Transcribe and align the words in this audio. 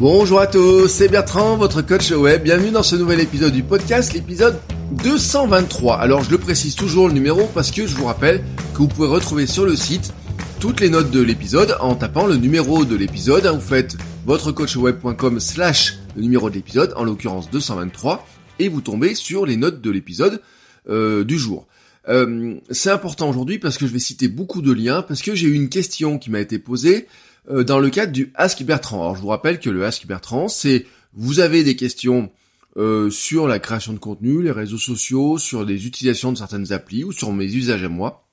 Bonjour 0.00 0.38
à 0.38 0.46
tous, 0.46 0.86
c'est 0.86 1.08
Bertrand, 1.08 1.56
votre 1.56 1.82
coach 1.82 2.12
web. 2.12 2.44
Bienvenue 2.44 2.70
dans 2.70 2.84
ce 2.84 2.94
nouvel 2.94 3.18
épisode 3.18 3.52
du 3.52 3.64
podcast, 3.64 4.12
l'épisode 4.12 4.56
223. 5.02 5.96
Alors 5.96 6.22
je 6.22 6.30
le 6.30 6.38
précise 6.38 6.76
toujours 6.76 7.08
le 7.08 7.14
numéro 7.14 7.48
parce 7.52 7.72
que 7.72 7.84
je 7.84 7.96
vous 7.96 8.04
rappelle 8.04 8.44
que 8.74 8.78
vous 8.78 8.86
pouvez 8.86 9.08
retrouver 9.08 9.48
sur 9.48 9.66
le 9.66 9.74
site 9.74 10.14
toutes 10.60 10.78
les 10.78 10.88
notes 10.88 11.10
de 11.10 11.20
l'épisode 11.20 11.76
en 11.80 11.96
tapant 11.96 12.28
le 12.28 12.36
numéro 12.36 12.84
de 12.84 12.94
l'épisode. 12.94 13.44
Vous 13.46 13.60
faites 13.60 13.96
votrecoachweb.com 14.24 15.40
slash 15.40 15.98
le 16.14 16.22
numéro 16.22 16.48
de 16.48 16.54
l'épisode, 16.54 16.92
en 16.94 17.02
l'occurrence 17.02 17.50
223, 17.50 18.24
et 18.60 18.68
vous 18.68 18.82
tombez 18.82 19.16
sur 19.16 19.46
les 19.46 19.56
notes 19.56 19.80
de 19.80 19.90
l'épisode 19.90 20.40
euh, 20.88 21.24
du 21.24 21.38
jour. 21.40 21.66
Euh, 22.08 22.54
c'est 22.70 22.90
important 22.90 23.28
aujourd'hui 23.28 23.58
parce 23.58 23.76
que 23.76 23.88
je 23.88 23.92
vais 23.92 23.98
citer 23.98 24.28
beaucoup 24.28 24.62
de 24.62 24.70
liens, 24.70 25.02
parce 25.02 25.22
que 25.22 25.34
j'ai 25.34 25.48
eu 25.48 25.54
une 25.54 25.68
question 25.68 26.18
qui 26.18 26.30
m'a 26.30 26.38
été 26.38 26.60
posée 26.60 27.08
euh, 27.50 27.64
dans 27.64 27.78
le 27.78 27.88
cadre 27.88 28.12
du 28.12 28.30
Ask 28.34 28.62
Bertrand. 28.62 29.00
Alors 29.00 29.16
je 29.16 29.22
vous 29.22 29.28
rappelle 29.28 29.58
que 29.58 29.70
le 29.70 29.84
Ask 29.84 30.06
Bertrand, 30.06 30.48
c'est 30.48 30.86
vous 31.14 31.40
avez 31.40 31.64
des 31.64 31.76
questions 31.76 32.30
euh, 32.76 33.10
sur 33.10 33.48
la 33.48 33.58
création 33.58 33.92
de 33.92 33.98
contenu, 33.98 34.42
les 34.42 34.50
réseaux 34.50 34.78
sociaux, 34.78 35.38
sur 35.38 35.64
les 35.64 35.86
utilisations 35.86 36.32
de 36.32 36.38
certaines 36.38 36.72
applis 36.72 37.04
ou 37.04 37.12
sur 37.12 37.32
mes 37.32 37.46
usages 37.46 37.82
à 37.82 37.88
moi. 37.88 38.28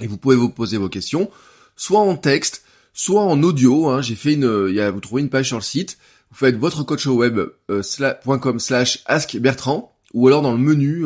Et 0.00 0.06
vous 0.06 0.16
pouvez 0.16 0.36
vous 0.36 0.48
poser 0.48 0.78
vos 0.78 0.88
questions, 0.88 1.30
soit 1.76 2.00
en 2.00 2.16
texte, 2.16 2.64
soit 2.92 3.22
en 3.22 3.42
audio. 3.42 3.88
Hein. 3.88 4.02
J'ai 4.02 4.16
fait 4.16 4.34
une, 4.34 4.68
y 4.74 4.80
a, 4.80 4.90
vous 4.90 5.00
trouvez 5.00 5.22
une 5.22 5.30
page 5.30 5.46
sur 5.46 5.58
le 5.58 5.62
site. 5.62 5.98
Vous 6.30 6.38
faites 6.38 6.56
votre 6.56 6.82
coachweb.com 6.82 7.52
euh, 7.70 8.58
slash 8.58 9.02
Ask 9.06 9.36
Bertrand 9.36 9.94
ou 10.12 10.26
alors 10.26 10.42
dans 10.42 10.52
le 10.52 10.58
menu, 10.58 11.04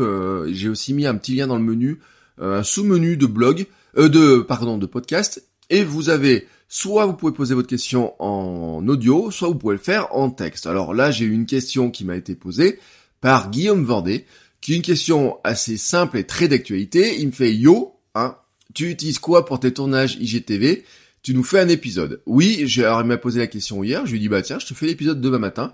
j'ai 0.55 0.71
aussi 0.71 0.95
mis 0.95 1.05
un 1.05 1.15
petit 1.17 1.35
lien 1.35 1.47
dans 1.47 1.59
le 1.59 1.63
menu, 1.63 2.01
un 2.41 2.63
sous-menu 2.63 3.19
de 3.19 3.27
blog, 3.27 3.67
de 3.99 4.39
pardon, 4.39 4.79
de 4.79 4.87
podcast, 4.87 5.45
et 5.69 5.85
vous 5.85 6.09
avez 6.09 6.49
Soit 6.69 7.07
vous 7.07 7.15
pouvez 7.15 7.33
poser 7.33 7.55
votre 7.55 7.69
question 7.69 8.15
en 8.21 8.87
audio, 8.89 9.31
soit 9.31 9.49
vous 9.49 9.55
pouvez 9.55 9.75
le 9.75 9.81
faire 9.81 10.15
en 10.15 10.31
texte. 10.31 10.67
Alors 10.67 10.95
là, 10.95 11.11
j'ai 11.11 11.25
une 11.25 11.47
question 11.47 11.91
qui 11.91 12.05
m'a 12.05 12.17
été 12.17 12.35
posée 12.35 12.79
par 13.21 13.51
Guillaume 13.51 13.85
Vendée, 13.85 14.27
qui 14.61 14.73
est 14.73 14.77
une 14.77 14.83
question 14.83 15.39
assez 15.45 15.77
simple 15.77 16.19
et 16.19 16.25
très 16.25 16.49
d'actualité. 16.49 17.21
Il 17.21 17.29
me 17.29 17.33
fait 17.33 17.55
Yo, 17.55 17.95
hein, 18.15 18.37
tu 18.75 18.91
utilises 18.91 19.19
quoi 19.19 19.45
pour 19.45 19.61
tes 19.61 19.73
tournages 19.73 20.17
IGTV 20.21 20.85
Tu 21.23 21.35
nous 21.35 21.45
fais 21.45 21.61
un 21.61 21.69
épisode. 21.69 22.23
Oui, 22.27 22.63
j'ai, 22.67 22.83
il 22.83 23.07
m'a 23.07 23.17
posé 23.19 23.41
la 23.41 23.47
question 23.47 23.85
hier, 23.85 24.05
je 24.05 24.13
lui 24.13 24.19
ai 24.19 24.21
dit 24.21 24.29
bah 24.29 24.43
tiens, 24.43 24.59
je 24.59 24.67
te 24.67 24.75
fais 24.75 24.87
l'épisode 24.87 25.21
demain 25.21 25.39
matin. 25.39 25.73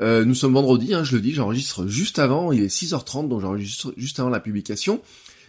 Euh, 0.00 0.24
nous 0.24 0.34
sommes 0.34 0.54
vendredi, 0.54 0.94
hein, 0.94 1.02
je 1.02 1.16
le 1.16 1.22
dis, 1.22 1.34
j'enregistre 1.34 1.88
juste 1.88 2.18
avant, 2.18 2.52
il 2.52 2.62
est 2.62 2.74
6h30, 2.74 3.28
donc 3.28 3.40
j'enregistre 3.40 3.92
juste 3.96 4.20
avant 4.20 4.30
la 4.30 4.40
publication. 4.40 5.02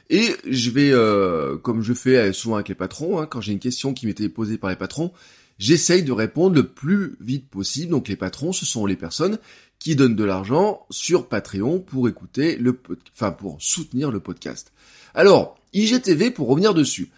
Et 0.09 0.35
je 0.47 0.71
vais, 0.71 0.91
euh, 0.91 1.57
comme 1.57 1.83
je 1.83 1.93
fais 1.93 2.33
souvent 2.33 2.55
avec 2.55 2.69
les 2.69 2.75
patrons, 2.75 3.19
hein, 3.19 3.27
quand 3.27 3.41
j'ai 3.41 3.51
une 3.51 3.59
question 3.59 3.93
qui 3.93 4.07
m'était 4.07 4.29
posée 4.29 4.57
par 4.57 4.71
les 4.71 4.75
patrons, 4.75 5.11
j'essaye 5.59 6.01
de 6.01 6.11
répondre 6.11 6.55
le 6.55 6.67
plus 6.67 7.15
vite 7.21 7.47
possible. 7.47 7.91
Donc 7.91 8.07
les 8.07 8.15
patrons, 8.15 8.51
ce 8.51 8.65
sont 8.65 8.85
les 8.87 8.95
personnes 8.95 9.37
qui 9.77 9.95
donnent 9.95 10.15
de 10.15 10.23
l'argent 10.23 10.85
sur 10.89 11.27
Patreon 11.27 11.79
pour 11.79 12.09
écouter 12.09 12.57
le, 12.57 12.77
enfin 13.13 13.31
pour 13.31 13.57
soutenir 13.61 14.11
le 14.11 14.19
podcast. 14.19 14.71
Alors 15.13 15.57
IGTV 15.73 16.31
pour 16.31 16.47
revenir 16.47 16.73
dessus. 16.73 17.09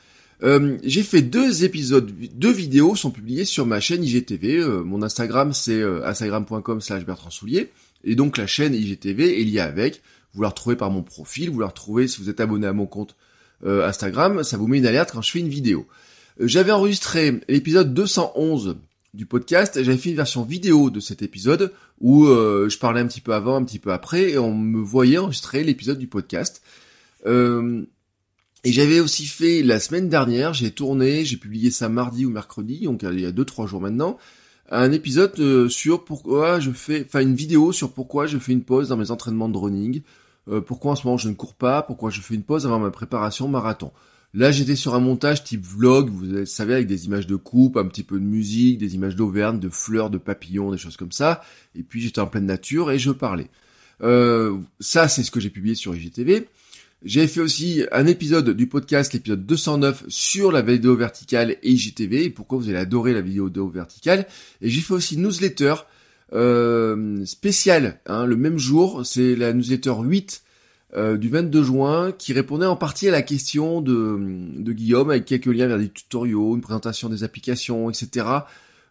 Euh, 0.44 0.78
j'ai 0.84 1.04
fait 1.04 1.22
deux 1.22 1.64
épisodes, 1.64 2.12
deux 2.34 2.52
vidéos 2.52 2.96
sont 2.96 3.12
publiées 3.12 3.46
sur 3.46 3.66
ma 3.66 3.80
chaîne 3.80 4.04
IGTV. 4.04 4.58
Euh, 4.58 4.84
mon 4.84 5.02
Instagram 5.02 5.54
c'est 5.54 5.82
instagram.com 5.82 6.82
slash 6.82 7.06
Bertrand 7.06 7.30
Soulier. 7.30 7.72
Et 8.04 8.16
donc 8.16 8.38
la 8.38 8.48
chaîne 8.48 8.74
IGTV 8.74 9.40
est 9.40 9.44
liée 9.46 9.60
avec. 9.60 10.02
Vous 10.34 10.42
la 10.42 10.50
retrouvez 10.50 10.76
par 10.76 10.92
mon 10.92 11.04
profil, 11.04 11.50
vous 11.50 11.60
la 11.60 11.68
retrouvez 11.68 12.08
si 12.08 12.22
vous 12.22 12.30
êtes 12.30 12.40
abonné 12.40 12.68
à 12.68 12.74
mon 12.74 12.86
compte 12.86 13.16
euh, 13.66 13.88
Instagram, 13.88 14.44
ça 14.44 14.58
vous 14.58 14.68
met 14.68 14.80
une 14.80 14.88
alerte 14.88 15.12
quand 15.12 15.22
je 15.22 15.32
fais 15.32 15.40
une 15.40 15.50
vidéo. 15.50 15.88
Euh, 16.40 16.48
j'avais 16.48 16.72
enregistré 16.72 17.42
l'épisode 17.48 17.94
211 17.94 18.78
du 19.14 19.26
podcast, 19.26 19.84
j'avais 19.84 19.98
fait 19.98 20.10
une 20.10 20.16
version 20.16 20.44
vidéo 20.44 20.90
de 20.90 21.00
cet 21.00 21.22
épisode 21.22 21.72
où 22.00 22.26
euh, 22.26 22.70
je 22.70 22.78
parlais 22.80 23.02
un 23.02 23.08
petit 23.08 23.22
peu 23.22 23.34
avant, 23.34 23.58
un 23.58 23.64
petit 23.64 23.78
peu 23.78 23.92
après, 23.92 24.32
et 24.32 24.38
on 24.38 24.56
me 24.56 24.82
voyait 24.82 25.20
enregistrer 25.20 25.64
l'épisode 25.64 26.00
du 26.00 26.08
podcast. 26.08 26.64
et 27.28 28.72
j'avais 28.72 29.00
aussi 29.00 29.26
fait 29.26 29.62
la 29.62 29.80
semaine 29.80 30.10
dernière, 30.10 30.54
j'ai 30.54 30.72
tourné, 30.72 31.26
j'ai 31.26 31.38
publié 31.38 31.70
ça 31.70 31.90
mardi 31.90 32.26
ou 32.26 32.30
mercredi, 32.30 32.86
donc 32.86 33.04
il 33.04 33.20
y 33.20 33.26
a 33.26 33.32
2-3 33.32 33.68
jours 33.68 33.82
maintenant, 33.82 34.18
un 34.72 34.92
épisode 34.92 35.68
sur 35.68 36.04
pourquoi 36.06 36.60
je 36.60 36.72
fais, 36.72 37.04
enfin 37.06 37.20
une 37.20 37.36
vidéo 37.36 37.74
sur 37.74 37.92
pourquoi 37.92 38.26
je 38.26 38.38
fais 38.38 38.54
une 38.54 38.64
pause 38.64 38.90
dans 38.90 38.98
mes 38.98 39.12
entraînements 39.12 39.50
de 39.50 39.58
running, 39.58 40.02
euh, 40.50 40.62
pourquoi 40.62 40.94
en 40.94 40.96
ce 40.96 41.06
moment 41.06 41.18
je 41.18 41.30
ne 41.30 41.34
cours 41.34 41.54
pas, 41.54 41.82
pourquoi 41.82 42.10
je 42.10 42.22
fais 42.22 42.36
une 42.36 42.44
pause 42.44 42.66
avant 42.66 42.80
ma 42.80 42.92
préparation 42.92 43.48
marathon? 43.48 43.92
Là, 44.34 44.52
j'étais 44.52 44.78
sur 44.78 44.96
un 44.96 45.02
montage 45.02 45.44
type 45.44 45.66
vlog, 45.66 46.10
vous 46.10 46.46
savez, 46.46 46.74
avec 46.74 46.88
des 46.88 47.06
images 47.06 47.28
de 47.28 47.36
coupe, 47.36 47.76
un 47.76 47.86
petit 47.86 48.04
peu 48.04 48.18
de 48.18 48.24
musique, 48.24 48.78
des 48.78 48.96
images 48.96 49.18
d'auvergne, 49.18 49.60
de 49.60 49.68
fleurs, 49.68 50.10
de 50.10 50.18
papillons, 50.18 50.72
des 50.72 50.78
choses 50.78 50.96
comme 50.96 51.12
ça. 51.12 51.42
Et 51.76 51.84
puis 51.84 52.00
j'étais 52.00 52.22
en 52.22 52.28
pleine 52.28 52.46
nature 52.46 52.92
et 52.92 53.00
je 53.00 53.12
parlais. 53.12 53.50
Euh, 54.02 54.58
ça, 54.80 55.10
c'est 55.10 55.24
ce 55.24 55.32
que 55.32 55.42
j'ai 55.42 55.50
publié 55.50 55.76
sur 55.76 55.96
IGTV. 55.96 56.48
J'ai 57.04 57.28
fait 57.28 57.42
aussi 57.42 57.84
un 57.92 58.06
épisode 58.06 58.52
du 58.52 58.68
podcast, 58.68 59.12
l'épisode 59.12 59.46
209, 59.46 60.06
sur 60.08 60.52
la 60.52 60.62
vidéo 60.62 60.96
verticale 60.96 61.58
et 61.64 61.72
IGTV, 61.72 62.26
et 62.26 62.30
pourquoi 62.30 62.60
vous 62.60 62.70
allez 62.70 62.78
adorer 62.78 63.14
la 63.14 63.22
vidéo 63.22 63.50
verticale. 63.70 64.28
Et 64.62 64.70
j'ai 64.70 64.82
fait 64.82 64.94
aussi 64.94 65.18
newsletter 65.18 65.74
euh, 66.34 67.26
spécial, 67.26 68.00
hein, 68.06 68.26
le 68.26 68.38
même 68.38 68.58
jour, 68.58 69.06
c'est 69.06 69.36
la 69.36 69.52
newsletter 69.54 69.94
8 70.02 70.44
euh, 70.96 71.18
du 71.18 71.30
22 71.30 71.64
juin 71.64 72.12
qui 72.12 72.34
répondait 72.34 72.66
en 72.66 72.76
partie 72.76 73.08
à 73.08 73.12
la 73.12 73.22
question 73.22 73.80
de, 73.82 74.20
de 74.58 74.74
Guillaume 74.74 75.10
avec 75.10 75.24
quelques 75.26 75.46
liens 75.48 75.68
vers 75.68 75.78
des 75.78 75.90
tutoriaux, 75.90 76.56
une 76.56 76.62
présentation 76.62 77.10
des 77.10 77.24
applications, 77.24 77.90
etc. 77.90 78.26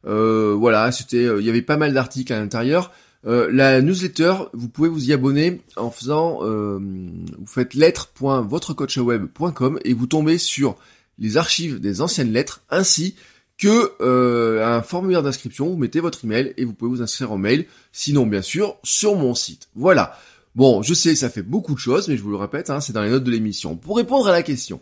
Euh, 0.07 0.55
voilà, 0.59 0.91
c'était, 0.93 1.29
il 1.39 1.45
y 1.45 1.51
avait 1.51 1.63
pas 1.63 1.77
mal 1.77 1.95
d'articles 1.95 2.33
à 2.33 2.39
l'intérieur. 2.39 2.93
la 3.25 3.83
newsletter, 3.83 4.35
vous 4.53 4.69
pouvez 4.69 4.89
vous 4.89 5.09
y 5.09 5.13
abonner 5.13 5.61
en 5.77 5.91
faisant, 5.91 6.41
vous 6.41 7.47
faites 7.47 7.75
lettres.votrecoachweb.com 7.75 9.79
et 9.85 9.95
vous 9.95 10.07
tombez 10.07 10.39
sur 10.39 10.77
les 11.19 11.37
archives 11.37 11.81
des 11.81 12.01
anciennes 12.01 12.33
lettres 12.33 12.63
ainsi 12.71 13.17
que 13.61 13.93
euh, 14.01 14.67
un 14.67 14.81
formulaire 14.81 15.23
d'inscription, 15.23 15.69
vous 15.69 15.77
mettez 15.77 16.01
votre 16.01 16.25
email 16.25 16.55
et 16.57 16.65
vous 16.65 16.73
pouvez 16.73 16.91
vous 16.91 17.03
inscrire 17.03 17.31
en 17.31 17.39
mail, 17.39 17.67
sinon 17.93 18.27
bien 18.27 18.41
sûr 18.41 18.77
sur 18.83 19.15
mon 19.17 19.35
site. 19.35 19.69
Voilà. 19.77 20.19
Bon, 20.57 20.83
je 20.83 20.95
sais, 20.95 21.15
ça 21.15 21.29
fait 21.29 21.43
beaucoup 21.43 21.75
de 21.75 21.79
choses, 21.79 22.09
mais 22.09 22.17
je 22.17 22.23
vous 22.23 22.31
le 22.31 22.37
répète, 22.37 22.71
hein, 22.71 22.81
c'est 22.81 22.95
dans 22.95 23.03
les 23.03 23.11
notes 23.11 23.23
de 23.23 23.31
l'émission. 23.31 23.77
Pour 23.77 23.99
répondre 23.99 24.27
à 24.27 24.33
la 24.33 24.43
question 24.43 24.81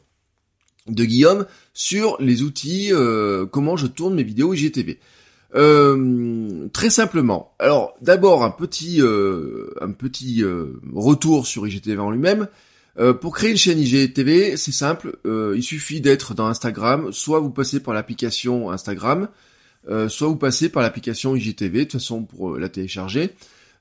de 0.87 1.05
Guillaume 1.05 1.45
sur 1.75 2.17
les 2.21 2.43
outils, 2.43 2.91
euh, 2.93 3.47
comment 3.47 3.77
je 3.77 3.89
tourne 3.89 4.15
mes 4.15 4.23
vidéos 4.23 4.55
IGTV. 4.55 5.01
Euh, 5.57 6.69
très 6.73 6.89
simplement. 6.89 7.55
Alors 7.59 7.95
d'abord 8.01 8.45
un 8.45 8.51
petit 8.51 9.01
un 9.01 9.91
petit 9.91 10.45
retour 10.95 11.47
sur 11.47 11.67
IGTV 11.67 11.99
en 11.99 12.11
lui-même. 12.11 12.49
Euh, 12.99 13.15
pour 13.15 13.35
créer 13.35 13.51
une 13.51 13.57
chaîne 13.57 13.79
IGTV, 13.79 14.57
c'est 14.57 14.73
simple, 14.73 15.19
euh, 15.25 15.55
il 15.57 15.63
suffit 15.63 16.01
d'être 16.01 16.35
dans 16.35 16.47
Instagram, 16.47 17.13
soit 17.13 17.39
vous 17.39 17.51
passez 17.51 17.81
par 17.81 17.95
l'application 17.95 18.71
Instagram, 18.71 19.29
euh, 19.89 20.09
soit 20.09 20.27
vous 20.27 20.37
passez 20.37 20.69
par 20.69 20.83
l'application 20.83 21.37
IGTV, 21.37 21.79
de 21.79 21.85
toute 21.85 22.01
façon 22.01 22.25
pour 22.25 22.59
la 22.59 22.69
télécharger, 22.69 23.31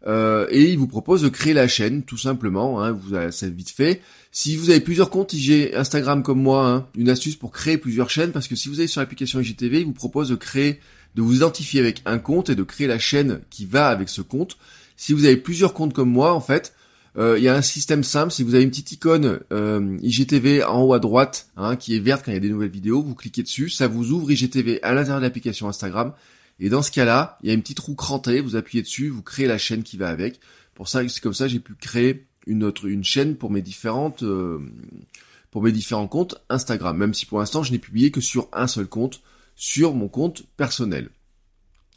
et 0.06 0.64
il 0.72 0.78
vous 0.78 0.88
propose 0.88 1.24
de 1.24 1.28
créer 1.28 1.54
la 1.54 1.68
chaîne, 1.68 2.04
tout 2.04 2.18
simplement, 2.18 2.82
hein, 2.82 2.92
vous 2.92 3.16
c'est 3.32 3.54
vite 3.54 3.72
fait. 3.72 4.02
Si 4.32 4.56
vous 4.56 4.70
avez 4.70 4.80
plusieurs 4.80 5.10
comptes 5.10 5.34
IG 5.34 5.74
Instagram 5.74 6.22
comme 6.24 6.42
moi, 6.42 6.68
hein, 6.68 6.88
une 6.96 7.10
astuce 7.10 7.36
pour 7.36 7.52
créer 7.52 7.78
plusieurs 7.78 8.10
chaînes, 8.10 8.32
parce 8.32 8.48
que 8.48 8.56
si 8.56 8.70
vous 8.70 8.80
allez 8.80 8.88
sur 8.88 9.02
l'application 9.02 9.42
IGTV, 9.42 9.80
il 9.80 9.86
vous 9.86 9.94
propose 9.94 10.30
de 10.30 10.36
créer, 10.36 10.80
de 11.16 11.22
vous 11.22 11.38
identifier 11.38 11.82
avec 11.82 12.04
un 12.06 12.20
compte 12.20 12.50
et 12.50 12.56
de 12.56 12.64
créer 12.64 12.88
la 12.88 13.00
chaîne 13.00 13.42
qui 13.50 13.66
va 13.66 13.90
avec 13.90 14.08
ce 14.08 14.22
compte. 14.22 14.58
Si 14.96 15.12
vous 15.12 15.26
avez 15.26 15.36
plusieurs 15.36 15.74
comptes 15.74 15.94
comme 15.94 16.12
moi, 16.12 16.34
en 16.34 16.42
fait, 16.42 16.74
euh, 16.74 16.77
il 17.18 17.44
y 17.44 17.48
a 17.48 17.56
un 17.56 17.64
système 17.64 18.04
simple, 18.04 18.32
si 18.32 18.44
vous 18.44 18.54
avez 18.54 18.64
une 18.64 18.70
petite 18.70 18.92
icône 18.92 19.40
euh, 19.52 19.98
IGTV 20.02 20.64
en 20.64 20.84
haut 20.84 20.94
à 20.94 21.00
droite, 21.00 21.50
hein, 21.58 21.76
qui 21.76 21.96
est 21.96 22.00
verte 22.00 22.24
quand 22.24 22.32
il 22.32 22.36
y 22.36 22.38
a 22.38 22.42
des 22.42 22.50
nouvelles 22.50 22.70
vidéos, 22.70 23.02
vous 23.02 23.16
cliquez 23.16 23.42
dessus, 23.42 23.70
ça 23.70 23.88
vous 23.88 24.12
ouvre 24.12 24.32
IGTV 24.32 24.84
à 24.84 24.94
l'intérieur 24.94 25.20
de 25.20 25.26
l'application 25.26 25.68
Instagram. 25.68 26.14
Et 26.60 26.70
dans 26.70 26.82
ce 26.82 26.92
cas-là, 26.92 27.38
il 27.42 27.48
y 27.48 27.52
a 27.52 27.54
une 27.54 27.62
petite 27.62 27.80
roue 27.80 27.96
crantée, 27.96 28.42
vous 28.42 28.56
appuyez 28.56 28.84
dessus, 28.84 29.10
vous 29.10 29.24
créez 29.24 29.48
la 29.48 29.58
chaîne 29.58 29.84
qui 29.84 29.98
va 29.98 30.10
avec. 30.10 30.40
Pour 30.76 30.88
ça, 30.88 31.08
c'est 31.08 31.22
comme 31.22 31.34
ça, 31.34 31.48
j'ai 31.48 31.60
pu 31.60 31.74
créer 31.76 32.28
une 32.46 32.64
autre 32.64 32.86
une 32.88 33.04
chaîne 33.04 33.36
pour 33.36 33.52
mes 33.52 33.62
différentes 33.62 34.24
euh, 34.24 34.60
pour 35.52 35.62
mes 35.62 35.72
différents 35.72 36.08
comptes 36.08 36.36
Instagram. 36.50 36.98
Même 36.98 37.14
si 37.14 37.26
pour 37.26 37.40
l'instant, 37.40 37.64
je 37.64 37.72
n'ai 37.72 37.80
publié 37.80 38.12
que 38.12 38.22
sur 38.22 38.48
un 38.54 38.68
seul 38.68 38.88
compte, 38.88 39.22
sur 39.56 39.94
mon 39.94 40.08
compte 40.08 40.44
personnel. 40.56 41.10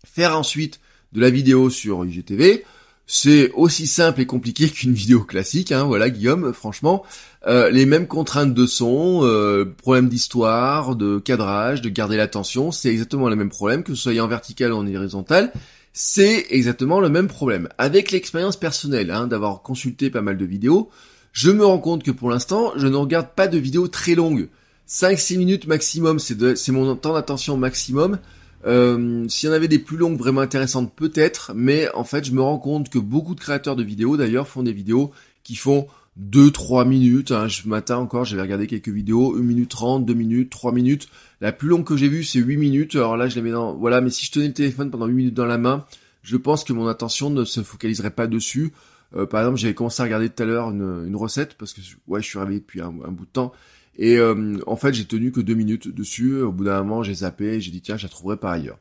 Faire 0.04 0.36
ensuite 0.36 0.80
de 1.12 1.20
la 1.20 1.30
vidéo 1.30 1.70
sur 1.70 2.04
IGTV. 2.04 2.64
C'est 3.12 3.50
aussi 3.54 3.88
simple 3.88 4.20
et 4.20 4.26
compliqué 4.26 4.68
qu'une 4.68 4.92
vidéo 4.92 5.24
classique, 5.24 5.72
hein, 5.72 5.82
voilà 5.82 6.10
Guillaume, 6.10 6.52
franchement. 6.52 7.02
Euh, 7.44 7.68
les 7.68 7.84
mêmes 7.84 8.06
contraintes 8.06 8.54
de 8.54 8.66
son, 8.66 9.22
euh, 9.24 9.64
problèmes 9.64 10.08
d'histoire, 10.08 10.94
de 10.94 11.18
cadrage, 11.18 11.82
de 11.82 11.88
garder 11.88 12.16
l'attention, 12.16 12.70
c'est 12.70 12.88
exactement 12.88 13.28
le 13.28 13.34
même 13.34 13.48
problème, 13.48 13.82
que 13.82 13.96
ce 13.96 14.02
soit 14.12 14.20
en 14.20 14.28
vertical 14.28 14.72
ou 14.72 14.76
en 14.76 14.94
horizontal, 14.94 15.52
c'est 15.92 16.46
exactement 16.50 17.00
le 17.00 17.08
même 17.08 17.26
problème. 17.26 17.68
Avec 17.78 18.12
l'expérience 18.12 18.56
personnelle, 18.56 19.10
hein, 19.10 19.26
d'avoir 19.26 19.62
consulté 19.62 20.08
pas 20.08 20.22
mal 20.22 20.38
de 20.38 20.44
vidéos, 20.44 20.88
je 21.32 21.50
me 21.50 21.66
rends 21.66 21.80
compte 21.80 22.04
que 22.04 22.12
pour 22.12 22.30
l'instant, 22.30 22.74
je 22.76 22.86
ne 22.86 22.94
regarde 22.94 23.30
pas 23.34 23.48
de 23.48 23.58
vidéos 23.58 23.88
très 23.88 24.14
longues. 24.14 24.48
5-6 24.88 25.36
minutes 25.36 25.66
maximum, 25.66 26.20
c'est 26.20 26.70
mon 26.70 26.94
temps 26.94 27.14
d'attention 27.14 27.56
maximum. 27.56 28.20
Euh, 28.66 29.26
S'il 29.28 29.48
y 29.48 29.52
en 29.52 29.54
avait 29.54 29.68
des 29.68 29.78
plus 29.78 29.96
longues 29.96 30.18
vraiment 30.18 30.40
intéressantes, 30.40 30.94
peut-être, 30.94 31.52
mais 31.54 31.88
en 31.94 32.04
fait, 32.04 32.24
je 32.24 32.32
me 32.32 32.42
rends 32.42 32.58
compte 32.58 32.90
que 32.90 32.98
beaucoup 32.98 33.34
de 33.34 33.40
créateurs 33.40 33.76
de 33.76 33.82
vidéos, 33.82 34.16
d'ailleurs, 34.16 34.48
font 34.48 34.62
des 34.62 34.72
vidéos 34.72 35.12
qui 35.42 35.56
font 35.56 35.86
2-3 36.20 36.86
minutes. 36.86 37.30
Hein. 37.30 37.48
Ce 37.48 37.66
matin 37.66 37.96
encore, 37.96 38.24
j'avais 38.24 38.42
regardé 38.42 38.66
quelques 38.66 38.88
vidéos, 38.88 39.36
1 39.36 39.40
minute 39.40 39.70
30, 39.70 40.04
2 40.04 40.14
minutes, 40.14 40.50
3 40.50 40.72
minutes. 40.72 41.08
La 41.40 41.52
plus 41.52 41.68
longue 41.68 41.84
que 41.84 41.96
j'ai 41.96 42.08
vue, 42.08 42.24
c'est 42.24 42.40
8 42.40 42.56
minutes. 42.56 42.94
Alors 42.96 43.16
là, 43.16 43.28
je 43.28 43.36
les 43.36 43.42
mets 43.42 43.52
dans... 43.52 43.74
Voilà, 43.74 44.00
mais 44.00 44.10
si 44.10 44.26
je 44.26 44.32
tenais 44.32 44.48
le 44.48 44.52
téléphone 44.52 44.90
pendant 44.90 45.06
8 45.06 45.14
minutes 45.14 45.34
dans 45.34 45.46
la 45.46 45.58
main, 45.58 45.86
je 46.22 46.36
pense 46.36 46.64
que 46.64 46.72
mon 46.72 46.86
attention 46.86 47.30
ne 47.30 47.44
se 47.44 47.62
focaliserait 47.62 48.10
pas 48.10 48.26
dessus. 48.26 48.72
Euh, 49.16 49.26
par 49.26 49.40
exemple, 49.40 49.58
j'avais 49.58 49.74
commencé 49.74 50.02
à 50.02 50.04
regarder 50.04 50.28
tout 50.28 50.42
à 50.42 50.46
l'heure 50.46 50.70
une, 50.70 51.04
une, 51.06 51.16
recette, 51.16 51.54
parce 51.54 51.72
que 51.72 51.80
ouais, 52.06 52.22
je 52.22 52.28
suis 52.28 52.38
réveillé 52.38 52.60
depuis 52.60 52.80
un, 52.80 52.90
bout 52.90 53.24
de 53.24 53.30
temps. 53.30 53.52
Et 53.96 54.16
euh, 54.16 54.58
en 54.66 54.76
fait, 54.76 54.94
j'ai 54.94 55.04
tenu 55.04 55.32
que 55.32 55.40
2 55.40 55.54
minutes 55.54 55.88
dessus. 55.88 56.40
Au 56.40 56.52
bout 56.52 56.64
d'un 56.64 56.82
moment, 56.82 57.02
j'ai 57.02 57.14
zappé, 57.14 57.60
j'ai 57.60 57.70
dit, 57.70 57.82
tiens, 57.82 57.96
je 57.96 58.04
la 58.04 58.08
trouverai 58.08 58.36
par 58.36 58.52
ailleurs. 58.52 58.78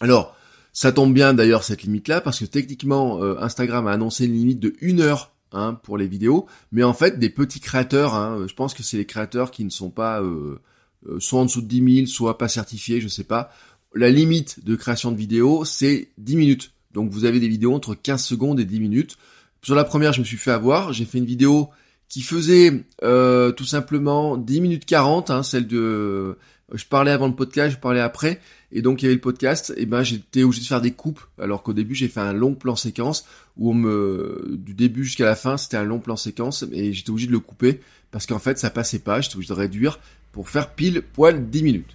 Alors, 0.00 0.36
ça 0.72 0.92
tombe 0.92 1.14
bien 1.14 1.34
d'ailleurs 1.34 1.62
cette 1.62 1.82
limite-là, 1.82 2.20
parce 2.20 2.40
que 2.40 2.44
techniquement, 2.44 3.22
euh, 3.22 3.36
Instagram 3.38 3.86
a 3.86 3.92
annoncé 3.92 4.26
une 4.26 4.34
limite 4.34 4.60
de 4.60 4.74
1 4.82 5.00
heure 5.00 5.34
Hein, 5.56 5.78
pour 5.84 5.96
les 5.96 6.08
vidéos, 6.08 6.46
mais 6.72 6.82
en 6.82 6.94
fait 6.94 7.20
des 7.20 7.30
petits 7.30 7.60
créateurs, 7.60 8.14
hein, 8.14 8.44
je 8.48 8.54
pense 8.54 8.74
que 8.74 8.82
c'est 8.82 8.96
les 8.96 9.06
créateurs 9.06 9.52
qui 9.52 9.64
ne 9.64 9.70
sont 9.70 9.88
pas 9.88 10.20
euh, 10.20 10.60
euh, 11.06 11.20
soit 11.20 11.38
en 11.38 11.44
dessous 11.44 11.62
de 11.62 11.68
10 11.68 11.94
000, 11.94 12.06
soit 12.06 12.38
pas 12.38 12.48
certifiés, 12.48 13.00
je 13.00 13.06
sais 13.06 13.22
pas. 13.22 13.52
La 13.94 14.10
limite 14.10 14.64
de 14.64 14.74
création 14.74 15.12
de 15.12 15.16
vidéos, 15.16 15.64
c'est 15.64 16.08
10 16.18 16.34
minutes. 16.34 16.72
Donc 16.92 17.12
vous 17.12 17.24
avez 17.24 17.38
des 17.38 17.46
vidéos 17.46 17.72
entre 17.72 17.94
15 17.94 18.24
secondes 18.24 18.58
et 18.58 18.64
10 18.64 18.80
minutes. 18.80 19.16
Sur 19.62 19.76
la 19.76 19.84
première, 19.84 20.12
je 20.12 20.18
me 20.18 20.24
suis 20.24 20.38
fait 20.38 20.50
avoir, 20.50 20.92
j'ai 20.92 21.04
fait 21.04 21.18
une 21.18 21.24
vidéo 21.24 21.68
qui 22.08 22.22
faisait 22.22 22.84
euh, 23.02 23.52
tout 23.52 23.64
simplement 23.64 24.36
10 24.36 24.60
minutes 24.60 24.84
40, 24.84 25.30
hein, 25.30 25.42
celle 25.42 25.66
de 25.66 26.36
je 26.72 26.84
parlais 26.86 27.10
avant 27.10 27.26
le 27.26 27.34
podcast, 27.34 27.74
je 27.74 27.80
parlais 27.80 28.00
après, 28.00 28.40
et 28.72 28.82
donc 28.82 29.02
il 29.02 29.04
y 29.04 29.08
avait 29.08 29.14
le 29.14 29.20
podcast, 29.20 29.72
et 29.76 29.86
ben 29.86 30.02
j'étais 30.02 30.42
obligé 30.42 30.62
de 30.62 30.66
faire 30.66 30.80
des 30.80 30.92
coupes, 30.92 31.20
alors 31.38 31.62
qu'au 31.62 31.72
début 31.72 31.94
j'ai 31.94 32.08
fait 32.08 32.20
un 32.20 32.32
long 32.32 32.54
plan 32.54 32.74
séquence, 32.74 33.26
où 33.56 33.70
on 33.70 33.74
me, 33.74 34.56
du 34.58 34.74
début 34.74 35.04
jusqu'à 35.04 35.26
la 35.26 35.36
fin 35.36 35.56
c'était 35.56 35.76
un 35.76 35.84
long 35.84 35.98
plan 35.98 36.16
séquence, 36.16 36.64
et 36.72 36.92
j'étais 36.92 37.10
obligé 37.10 37.26
de 37.26 37.32
le 37.32 37.40
couper, 37.40 37.80
parce 38.10 38.26
qu'en 38.26 38.38
fait 38.38 38.58
ça 38.58 38.70
passait 38.70 38.98
pas, 38.98 39.20
j'étais 39.20 39.36
obligé 39.36 39.52
de 39.52 39.58
réduire 39.58 40.00
pour 40.32 40.48
faire 40.48 40.70
pile 40.70 41.02
poil 41.02 41.48
10 41.48 41.62
minutes. 41.62 41.94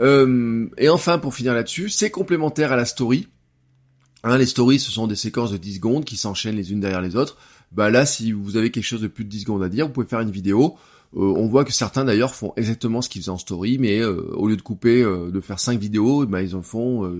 Euh, 0.00 0.66
et 0.78 0.88
enfin 0.88 1.18
pour 1.18 1.34
finir 1.34 1.54
là-dessus, 1.54 1.88
c'est 1.88 2.10
complémentaire 2.10 2.72
à 2.72 2.76
la 2.76 2.84
story. 2.84 3.28
Hein, 4.22 4.36
les 4.38 4.46
stories 4.46 4.78
ce 4.78 4.90
sont 4.90 5.06
des 5.06 5.16
séquences 5.16 5.50
de 5.52 5.56
10 5.56 5.76
secondes 5.76 6.04
qui 6.04 6.16
s'enchaînent 6.16 6.56
les 6.56 6.72
unes 6.72 6.80
derrière 6.80 7.00
les 7.00 7.16
autres. 7.16 7.36
Bah 7.72 7.90
là 7.90 8.06
si 8.06 8.32
vous 8.32 8.56
avez 8.56 8.70
quelque 8.70 8.84
chose 8.84 9.00
de 9.00 9.08
plus 9.08 9.24
de 9.24 9.30
10 9.30 9.40
secondes 9.40 9.62
à 9.62 9.68
dire, 9.68 9.86
vous 9.86 9.92
pouvez 9.92 10.06
faire 10.06 10.20
une 10.20 10.30
vidéo 10.30 10.76
euh, 11.16 11.34
on 11.36 11.48
voit 11.48 11.64
que 11.64 11.72
certains 11.72 12.04
d'ailleurs 12.04 12.34
font 12.34 12.52
exactement 12.56 13.02
ce 13.02 13.08
qu'ils 13.08 13.22
faisaient 13.22 13.32
en 13.32 13.38
story, 13.38 13.78
mais 13.78 13.98
euh, 14.00 14.30
au 14.34 14.48
lieu 14.48 14.56
de 14.56 14.62
couper, 14.62 15.02
euh, 15.02 15.30
de 15.30 15.40
faire 15.40 15.58
cinq 15.58 15.78
vidéos, 15.78 16.24
ben, 16.26 16.40
ils 16.40 16.54
en 16.54 16.62
font 16.62 17.10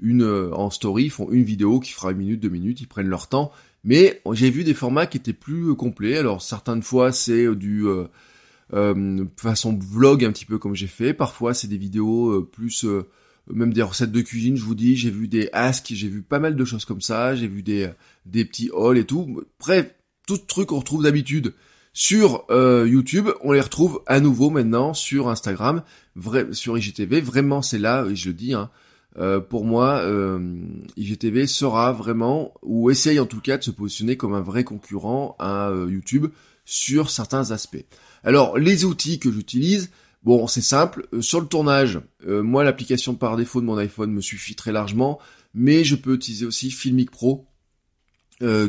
une 0.00 0.24
en 0.52 0.70
story, 0.70 1.04
ils 1.04 1.10
font 1.10 1.30
une 1.30 1.44
vidéo 1.44 1.80
qui 1.80 1.92
fera 1.92 2.12
une 2.12 2.18
minute, 2.18 2.40
deux 2.40 2.48
minutes, 2.48 2.80
ils 2.80 2.86
prennent 2.88 3.08
leur 3.08 3.28
temps. 3.28 3.52
Mais 3.84 4.22
j'ai 4.32 4.50
vu 4.50 4.64
des 4.64 4.74
formats 4.74 5.06
qui 5.06 5.18
étaient 5.18 5.32
plus 5.32 5.74
complets. 5.74 6.16
Alors 6.16 6.42
certaines 6.42 6.82
fois 6.82 7.12
c'est 7.12 7.54
du 7.54 7.84
façon 9.36 9.78
vlog 9.78 10.24
un 10.24 10.32
petit 10.32 10.46
peu 10.46 10.58
comme 10.58 10.74
j'ai 10.74 10.86
fait. 10.86 11.14
Parfois 11.14 11.54
c'est 11.54 11.68
des 11.68 11.76
vidéos 11.76 12.42
plus 12.42 12.86
même 13.52 13.72
des 13.72 13.82
recettes 13.82 14.12
de 14.12 14.20
cuisine, 14.20 14.56
je 14.56 14.64
vous 14.64 14.74
dis, 14.74 14.96
j'ai 14.96 15.10
vu 15.10 15.28
des 15.28 15.48
asks, 15.52 15.92
j'ai 15.92 16.08
vu 16.08 16.22
pas 16.22 16.38
mal 16.38 16.56
de 16.56 16.64
choses 16.64 16.84
comme 16.84 17.00
ça, 17.00 17.34
j'ai 17.34 17.48
vu 17.48 17.62
des, 17.62 17.90
des 18.26 18.44
petits 18.44 18.70
hauls 18.70 18.98
et 18.98 19.04
tout. 19.04 19.42
Bref, 19.60 19.94
tout 20.26 20.38
truc 20.38 20.68
qu'on 20.68 20.78
retrouve 20.78 21.02
d'habitude 21.02 21.54
sur 21.92 22.44
euh, 22.50 22.88
YouTube, 22.88 23.28
on 23.42 23.52
les 23.52 23.60
retrouve 23.60 24.02
à 24.06 24.20
nouveau 24.20 24.50
maintenant 24.50 24.94
sur 24.94 25.28
Instagram, 25.28 25.82
sur 26.52 26.76
IGTV. 26.76 27.20
Vraiment, 27.20 27.62
c'est 27.62 27.78
là, 27.78 28.06
je 28.12 28.28
le 28.28 28.34
dis, 28.34 28.54
hein, 28.54 28.70
euh, 29.16 29.40
pour 29.40 29.64
moi, 29.64 30.00
euh, 30.00 30.58
IGTV 30.96 31.46
sera 31.46 31.92
vraiment, 31.92 32.52
ou 32.62 32.90
essaye 32.90 33.20
en 33.20 33.26
tout 33.26 33.40
cas 33.40 33.58
de 33.58 33.62
se 33.62 33.70
positionner 33.70 34.16
comme 34.16 34.34
un 34.34 34.40
vrai 34.40 34.64
concurrent 34.64 35.36
à 35.38 35.68
euh, 35.68 35.88
YouTube 35.88 36.26
sur 36.64 37.10
certains 37.10 37.52
aspects. 37.52 37.84
Alors, 38.24 38.58
les 38.58 38.84
outils 38.84 39.18
que 39.18 39.30
j'utilise, 39.30 39.90
bon, 40.24 40.46
c'est 40.46 40.60
simple. 40.60 41.06
sur 41.20 41.40
le 41.40 41.46
tournage, 41.46 42.00
moi, 42.26 42.64
l'application 42.64 43.14
par 43.14 43.36
défaut 43.36 43.60
de 43.60 43.66
mon 43.66 43.76
iPhone 43.76 44.10
me 44.10 44.20
suffit 44.20 44.54
très 44.54 44.72
largement, 44.72 45.18
mais 45.54 45.84
je 45.84 45.94
peux 45.94 46.14
utiliser 46.14 46.46
aussi 46.46 46.70
Filmic 46.70 47.10
Pro, 47.10 47.46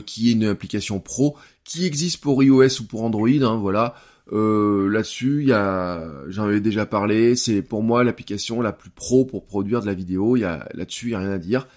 qui 0.06 0.30
est 0.30 0.34
une 0.34 0.46
application 0.46 1.00
pro 1.00 1.36
qui 1.66 1.86
existe 1.86 2.22
pour 2.22 2.42
iOS 2.44 2.82
ou 2.82 2.84
pour 2.86 3.04
Android, 3.04 3.28
hein, 3.28 3.58
voilà. 3.58 3.96
Euh, 4.32 4.90
là-dessus, 4.90 5.42
il 5.42 5.50
y 5.50 5.54
a, 5.54 6.04
j'en 6.28 6.46
avais 6.46 6.62
déjà 6.62 6.86
parlé, 6.86 7.36
c'est 7.36 7.62
pour 7.62 7.84
moi 7.84 8.04
l'application 8.04 8.62
la 8.62 8.72
plus 8.72 8.90
pro 8.90 9.26
pour 9.26 9.46
produire 9.46 9.82
de 9.82 9.86
la 9.86 9.94
vidéo. 9.94 10.36
Là-dessus, 10.36 11.08
il 11.08 11.12
y 11.12 11.16
a 11.16 11.20
rien 11.20 11.32
à 11.32 11.38
dire. 11.38 11.68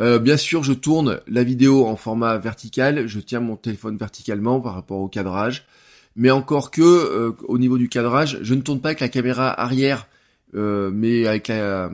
Euh, 0.00 0.18
bien 0.18 0.36
sûr, 0.36 0.62
je 0.62 0.72
tourne 0.72 1.20
la 1.26 1.42
vidéo 1.42 1.86
en 1.86 1.96
format 1.96 2.38
vertical. 2.38 3.06
Je 3.08 3.20
tiens 3.20 3.40
mon 3.40 3.56
téléphone 3.56 3.96
verticalement 3.96 4.60
par 4.60 4.74
rapport 4.74 5.00
au 5.00 5.08
cadrage. 5.08 5.66
Mais 6.18 6.30
encore 6.30 6.70
que, 6.70 6.82
euh, 6.82 7.32
au 7.44 7.56
niveau 7.56 7.78
du 7.78 7.88
cadrage, 7.88 8.38
je 8.42 8.52
ne 8.52 8.60
tourne 8.60 8.80
pas 8.80 8.90
avec 8.90 9.00
la 9.00 9.08
caméra 9.08 9.58
arrière, 9.58 10.06
mais 10.52 11.26
avec 11.26 11.48
la, 11.48 11.90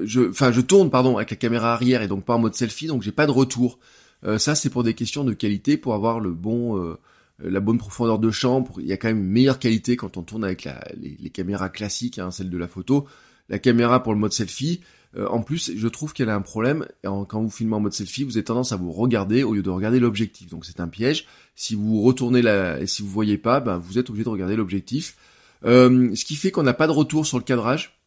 je, 0.00 0.28
enfin, 0.28 0.52
je 0.52 0.60
tourne 0.60 0.90
pardon 0.90 1.16
avec 1.16 1.30
la 1.30 1.36
caméra 1.36 1.72
arrière 1.72 2.02
et 2.02 2.08
donc 2.08 2.24
pas 2.24 2.34
en 2.34 2.38
mode 2.38 2.54
selfie, 2.54 2.86
donc 2.86 3.02
j'ai 3.02 3.12
pas 3.12 3.26
de 3.26 3.30
retour. 3.30 3.78
Euh, 4.24 4.38
ça, 4.38 4.54
c'est 4.54 4.70
pour 4.70 4.82
des 4.82 4.94
questions 4.94 5.24
de 5.24 5.32
qualité, 5.32 5.76
pour 5.76 5.94
avoir 5.94 6.20
le 6.20 6.30
bon, 6.30 6.78
euh, 6.78 6.98
la 7.42 7.60
bonne 7.60 7.78
profondeur 7.78 8.18
de 8.18 8.30
champ. 8.30 8.64
il 8.78 8.86
y 8.86 8.92
a 8.92 8.96
quand 8.96 9.08
même 9.08 9.18
une 9.18 9.30
meilleure 9.30 9.58
qualité 9.58 9.96
quand 9.96 10.16
on 10.16 10.22
tourne 10.22 10.44
avec 10.44 10.68
les, 10.96 11.30
caméras 11.30 11.68
classiques, 11.68 12.18
hein, 12.18 12.30
celle 12.30 12.50
de 12.50 12.58
la 12.58 12.68
photo. 12.68 13.06
La 13.48 13.58
caméra 13.58 14.02
pour 14.02 14.12
le 14.12 14.18
mode 14.18 14.32
selfie, 14.32 14.80
euh, 15.16 15.28
en 15.28 15.42
plus, 15.42 15.72
je 15.76 15.88
trouve 15.88 16.12
qu'elle 16.12 16.30
a 16.30 16.34
un 16.34 16.40
problème. 16.40 16.86
Quand 17.02 17.42
vous 17.42 17.50
filmez 17.50 17.74
en 17.74 17.80
mode 17.80 17.92
selfie, 17.92 18.24
vous 18.24 18.36
avez 18.36 18.44
tendance 18.44 18.72
à 18.72 18.76
vous 18.76 18.92
regarder 18.92 19.42
au 19.42 19.54
lieu 19.54 19.62
de 19.62 19.70
regarder 19.70 20.00
l'objectif. 20.00 20.48
Donc 20.48 20.64
c'est 20.64 20.80
un 20.80 20.88
piège. 20.88 21.26
Si 21.54 21.74
vous 21.74 22.02
retournez 22.02 22.40
et 22.80 22.86
si 22.86 23.02
vous 23.02 23.08
voyez 23.08 23.38
pas, 23.38 23.60
ben, 23.60 23.78
vous 23.78 23.98
êtes 23.98 24.08
obligé 24.08 24.24
de 24.24 24.30
regarder 24.30 24.56
l'objectif. 24.56 25.16
ce 25.64 26.24
qui 26.24 26.36
fait 26.36 26.50
qu'on 26.50 26.62
n'a 26.62 26.74
pas 26.74 26.86
de 26.86 26.92
retour 26.92 27.26
sur 27.26 27.38
le 27.38 27.44
cadrage. 27.44 27.98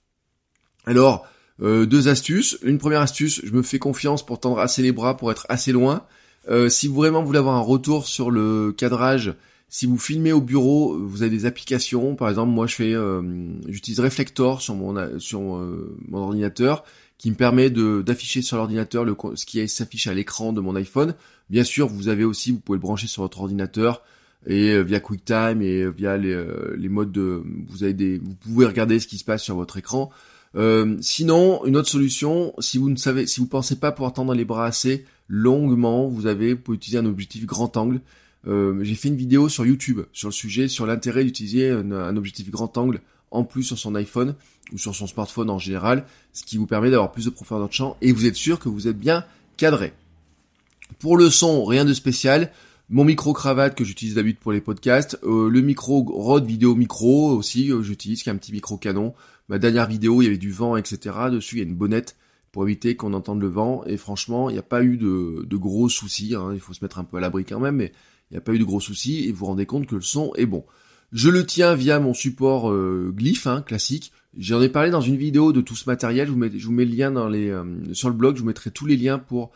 Alors, 0.85 1.27
euh, 1.61 1.85
deux 1.85 2.07
astuces. 2.07 2.57
Une 2.63 2.77
première 2.77 3.01
astuce, 3.01 3.41
je 3.43 3.51
me 3.51 3.61
fais 3.61 3.79
confiance 3.79 4.25
pour 4.25 4.39
tendre 4.39 4.59
assez 4.59 4.81
les 4.81 4.91
bras 4.91 5.17
pour 5.17 5.31
être 5.31 5.45
assez 5.49 5.71
loin. 5.71 6.05
Euh, 6.49 6.69
si 6.69 6.87
vous 6.87 6.95
vraiment 6.95 7.23
voulez 7.23 7.39
avoir 7.39 7.55
un 7.55 7.61
retour 7.61 8.05
sur 8.05 8.29
le 8.29 8.71
cadrage, 8.71 9.33
si 9.67 9.85
vous 9.85 9.97
filmez 9.97 10.31
au 10.31 10.41
bureau, 10.41 10.97
vous 10.97 11.21
avez 11.21 11.31
des 11.31 11.45
applications. 11.45 12.15
Par 12.15 12.29
exemple, 12.29 12.51
moi 12.51 12.67
je 12.67 12.75
fais, 12.75 12.93
euh, 12.93 13.21
j'utilise 13.67 13.99
Reflector 13.99 14.61
sur 14.61 14.75
mon 14.75 15.19
sur 15.19 15.41
mon 15.41 16.17
ordinateur, 16.17 16.83
qui 17.17 17.31
me 17.31 17.35
permet 17.35 17.69
de 17.69 18.01
d'afficher 18.01 18.41
sur 18.41 18.57
l'ordinateur 18.57 19.03
le 19.05 19.15
ce 19.35 19.45
qui 19.45 19.67
s'affiche 19.67 20.07
à 20.07 20.13
l'écran 20.13 20.53
de 20.53 20.61
mon 20.61 20.75
iPhone. 20.75 21.15
Bien 21.49 21.63
sûr, 21.63 21.87
vous 21.87 22.07
avez 22.07 22.23
aussi, 22.23 22.51
vous 22.51 22.59
pouvez 22.59 22.77
le 22.77 22.81
brancher 22.81 23.07
sur 23.07 23.23
votre 23.23 23.41
ordinateur 23.41 24.03
et 24.47 24.81
via 24.83 24.99
QuickTime 24.99 25.61
et 25.61 25.89
via 25.89 26.17
les, 26.17 26.39
les 26.77 26.89
modes 26.89 27.11
de, 27.11 27.43
vous 27.67 27.83
avez 27.83 27.93
des, 27.93 28.19
vous 28.19 28.35
pouvez 28.35 28.65
regarder 28.65 28.99
ce 28.99 29.07
qui 29.07 29.17
se 29.17 29.25
passe 29.25 29.43
sur 29.43 29.55
votre 29.55 29.77
écran. 29.77 30.11
Euh, 30.55 30.95
sinon, 31.01 31.65
une 31.65 31.75
autre 31.75 31.89
solution, 31.89 32.53
si 32.59 32.77
vous 32.77 32.89
ne 32.89 32.95
savez, 32.95 33.27
si 33.27 33.39
vous 33.39 33.47
pensez 33.47 33.75
pas 33.75 33.91
pouvoir 33.91 34.13
tendre 34.13 34.33
les 34.33 34.45
bras 34.45 34.65
assez 34.65 35.05
longuement, 35.27 36.07
vous 36.07 36.27
avez, 36.27 36.53
vous 36.53 36.61
pouvez 36.61 36.77
utiliser 36.77 36.97
un 36.97 37.05
objectif 37.05 37.45
grand 37.45 37.75
angle. 37.77 38.01
Euh, 38.47 38.83
j'ai 38.83 38.95
fait 38.95 39.07
une 39.07 39.15
vidéo 39.15 39.49
sur 39.49 39.65
YouTube 39.65 40.01
sur 40.13 40.29
le 40.29 40.33
sujet, 40.33 40.67
sur 40.67 40.85
l'intérêt 40.85 41.23
d'utiliser 41.23 41.69
un, 41.69 42.17
objectif 42.17 42.49
grand 42.49 42.77
angle 42.77 43.01
en 43.31 43.43
plus 43.43 43.63
sur 43.63 43.77
son 43.77 43.95
iPhone 43.95 44.35
ou 44.71 44.77
sur 44.77 44.95
son 44.95 45.07
smartphone 45.07 45.49
en 45.49 45.59
général, 45.59 46.05
ce 46.31 46.43
qui 46.43 46.57
vous 46.57 46.67
permet 46.67 46.91
d'avoir 46.91 47.11
plus 47.11 47.25
de 47.25 47.29
profondeur 47.29 47.67
de 47.67 47.73
champ 47.73 47.97
et 48.01 48.11
vous 48.11 48.25
êtes 48.25 48.35
sûr 48.35 48.59
que 48.59 48.69
vous 48.69 48.87
êtes 48.87 48.97
bien 48.97 49.25
cadré. 49.57 49.93
Pour 50.99 51.17
le 51.17 51.29
son, 51.29 51.65
rien 51.65 51.85
de 51.85 51.93
spécial. 51.93 52.51
Mon 52.89 53.03
micro 53.03 53.33
cravate 53.33 53.75
que 53.75 53.83
j'utilise 53.83 54.13
d'habitude 54.13 54.39
pour 54.39 54.51
les 54.51 54.61
podcasts, 54.61 55.17
euh, 55.23 55.49
le 55.49 55.61
micro 55.61 56.03
Rode 56.03 56.45
vidéo 56.45 56.75
micro 56.75 57.31
aussi, 57.31 57.71
j'utilise 57.81 58.21
qui 58.21 58.29
est 58.29 58.31
un 58.31 58.37
petit 58.37 58.51
micro 58.51 58.77
canon 58.77 59.15
ma 59.49 59.59
dernière 59.59 59.87
vidéo, 59.87 60.21
il 60.21 60.25
y 60.25 60.27
avait 60.27 60.37
du 60.37 60.51
vent, 60.51 60.75
etc. 60.77 61.15
Dessus, 61.31 61.55
il 61.55 61.59
y 61.59 61.61
a 61.61 61.67
une 61.67 61.75
bonnette 61.75 62.15
pour 62.51 62.63
éviter 62.63 62.95
qu'on 62.95 63.13
entende 63.13 63.41
le 63.41 63.47
vent. 63.47 63.83
Et 63.85 63.97
franchement, 63.97 64.49
il 64.49 64.53
n'y 64.53 64.59
a 64.59 64.63
pas 64.63 64.83
eu 64.83 64.97
de, 64.97 65.57
gros 65.57 65.89
soucis. 65.89 66.35
Hein. 66.35 66.51
Il 66.53 66.59
faut 66.59 66.73
se 66.73 66.83
mettre 66.83 66.99
un 66.99 67.03
peu 67.03 67.17
à 67.17 67.19
l'abri 67.19 67.45
quand 67.45 67.59
même, 67.59 67.75
mais 67.75 67.91
il 68.29 68.33
n'y 68.33 68.37
a 68.37 68.41
pas 68.41 68.53
eu 68.53 68.59
de 68.59 68.63
gros 68.63 68.79
soucis. 68.79 69.25
Et 69.25 69.31
vous 69.31 69.39
vous 69.39 69.45
rendez 69.45 69.65
compte 69.65 69.87
que 69.87 69.95
le 69.95 70.01
son 70.01 70.33
est 70.35 70.45
bon. 70.45 70.65
Je 71.11 71.29
le 71.29 71.45
tiens 71.45 71.75
via 71.75 71.99
mon 71.99 72.13
support 72.13 72.71
euh, 72.71 73.13
Glyph, 73.15 73.47
hein, 73.47 73.61
classique. 73.61 74.11
J'en 74.37 74.61
ai 74.61 74.69
parlé 74.69 74.89
dans 74.89 75.01
une 75.01 75.15
vidéo 75.15 75.53
de 75.53 75.61
tout 75.61 75.75
ce 75.75 75.89
matériel. 75.89 76.27
Je 76.27 76.31
vous 76.31 76.37
mets, 76.37 76.51
je 76.53 76.65
vous 76.65 76.73
mets 76.73 76.85
le 76.85 76.95
lien 76.95 77.11
dans 77.11 77.29
les, 77.29 77.49
euh, 77.49 77.63
sur 77.93 78.09
le 78.09 78.15
blog. 78.15 78.35
Je 78.35 78.41
vous 78.41 78.47
mettrai 78.47 78.71
tous 78.71 78.85
les 78.85 78.97
liens 78.97 79.19
pour 79.19 79.51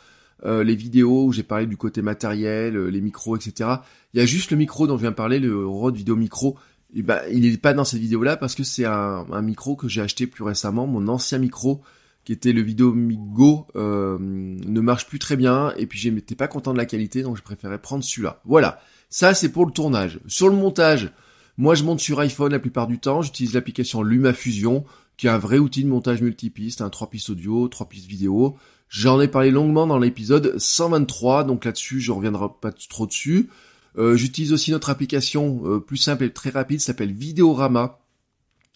euh, 0.45 0.63
les 0.63 0.75
vidéos 0.75 1.25
où 1.25 1.33
j'ai 1.33 1.43
parlé 1.43 1.65
du 1.65 1.75
côté 1.75 2.01
matériel, 2.01 2.77
les 2.77 3.01
micros, 3.01 3.35
etc. 3.35 3.69
Il 4.13 4.19
y 4.19 4.23
a 4.23 4.25
juste 4.25 4.51
le 4.51 4.57
micro 4.57 4.87
dont 4.87 4.95
je 4.95 5.01
viens 5.01 5.11
de 5.11 5.15
parler, 5.15 5.39
le 5.39 5.67
Rode 5.67 5.97
Vidéo 5.97 6.15
Micro, 6.15 6.57
bah, 6.95 7.21
il 7.29 7.41
n'est 7.41 7.57
pas 7.57 7.73
dans 7.73 7.83
cette 7.83 7.99
vidéo-là 7.99 8.37
parce 8.37 8.55
que 8.55 8.63
c'est 8.63 8.85
un, 8.85 9.41
micro 9.41 9.75
que 9.75 9.87
j'ai 9.87 10.01
acheté 10.01 10.27
plus 10.27 10.43
récemment. 10.43 10.87
Mon 10.87 11.07
ancien 11.07 11.37
micro, 11.37 11.81
qui 12.29 12.33
était 12.33 12.53
le 12.53 12.61
Vidéo 12.61 12.93
Go, 12.95 13.65
euh, 13.75 14.19
ne 14.19 14.81
marche 14.81 15.07
plus 15.07 15.17
très 15.17 15.35
bien. 15.35 15.73
Et 15.77 15.87
puis 15.87 15.97
j'étais 15.97 16.35
pas 16.35 16.47
content 16.47 16.73
de 16.73 16.77
la 16.77 16.85
qualité, 16.85 17.23
donc 17.23 17.37
je 17.37 17.41
préférais 17.41 17.81
prendre 17.81 18.03
celui-là. 18.03 18.39
Voilà, 18.45 18.79
ça 19.09 19.33
c'est 19.33 19.51
pour 19.51 19.65
le 19.65 19.71
tournage. 19.71 20.19
Sur 20.27 20.47
le 20.47 20.55
montage, 20.55 21.11
moi 21.57 21.73
je 21.73 21.83
monte 21.83 22.01
sur 22.01 22.19
iPhone 22.19 22.51
la 22.51 22.59
plupart 22.59 22.85
du 22.85 22.99
temps. 22.99 23.23
J'utilise 23.23 23.55
l'application 23.55 24.03
LumaFusion, 24.03 24.85
qui 25.17 25.25
est 25.25 25.31
un 25.31 25.39
vrai 25.39 25.57
outil 25.57 25.83
de 25.83 25.89
montage 25.89 26.21
multipiste, 26.21 26.81
un 26.81 26.91
trois 26.91 27.09
pistes 27.09 27.31
audio, 27.31 27.67
trois 27.67 27.89
pistes 27.89 28.05
vidéo. 28.05 28.57
J'en 28.89 29.19
ai 29.19 29.27
parlé 29.27 29.49
longuement 29.49 29.87
dans 29.87 29.97
l'épisode 29.97 30.53
123, 30.55 31.45
donc 31.45 31.65
là-dessus 31.65 31.99
je 31.99 32.11
reviendrai 32.11 32.45
pas 32.61 32.71
trop 32.71 33.07
dessus. 33.07 33.49
Euh, 33.97 34.15
j'utilise 34.15 34.53
aussi 34.53 34.69
notre 34.69 34.91
application 34.91 35.61
euh, 35.65 35.79
plus 35.79 35.97
simple 35.97 36.25
et 36.25 36.29
très 36.31 36.51
rapide, 36.51 36.79
s'appelle 36.79 37.11
Videorama. 37.11 37.97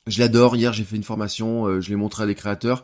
Je 0.08 0.20
l'adore, 0.22 0.56
hier 0.56 0.74
j'ai 0.74 0.86
fait 0.86 0.96
une 0.96 1.04
formation, 1.04 1.80
je 1.80 1.90
l'ai 1.92 1.96
montré 1.96 2.24
à 2.24 2.26
des 2.26 2.34
créateurs. 2.34 2.84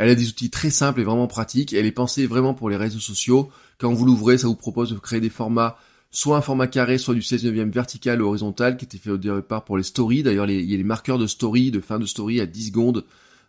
Elle 0.00 0.08
a 0.08 0.14
des 0.14 0.28
outils 0.28 0.50
très 0.50 0.70
simples 0.70 1.00
et 1.00 1.04
vraiment 1.04 1.26
pratiques. 1.26 1.72
Elle 1.72 1.86
est 1.86 1.92
pensée 1.92 2.26
vraiment 2.26 2.54
pour 2.54 2.70
les 2.70 2.76
réseaux 2.76 3.00
sociaux. 3.00 3.50
Quand 3.78 3.92
vous 3.92 4.04
l'ouvrez, 4.04 4.38
ça 4.38 4.46
vous 4.46 4.56
propose 4.56 4.90
de 4.92 4.98
créer 4.98 5.20
des 5.20 5.30
formats, 5.30 5.76
soit 6.10 6.36
un 6.36 6.40
format 6.40 6.66
carré, 6.66 6.98
soit 6.98 7.14
du 7.14 7.22
16 7.22 7.46
e 7.46 7.64
vertical 7.70 8.22
ou 8.22 8.26
horizontal, 8.26 8.76
qui 8.76 8.84
était 8.84 8.98
fait 8.98 9.10
au 9.10 9.18
départ 9.18 9.64
pour 9.64 9.76
les 9.76 9.84
stories. 9.84 10.22
D'ailleurs, 10.22 10.48
il 10.48 10.70
y 10.70 10.74
a 10.74 10.76
les 10.76 10.84
marqueurs 10.84 11.18
de 11.18 11.26
story, 11.26 11.70
de 11.70 11.80
fin 11.80 11.98
de 11.98 12.06
story 12.06 12.40
à 12.40 12.46
10 12.46 12.68
secondes 12.68 13.04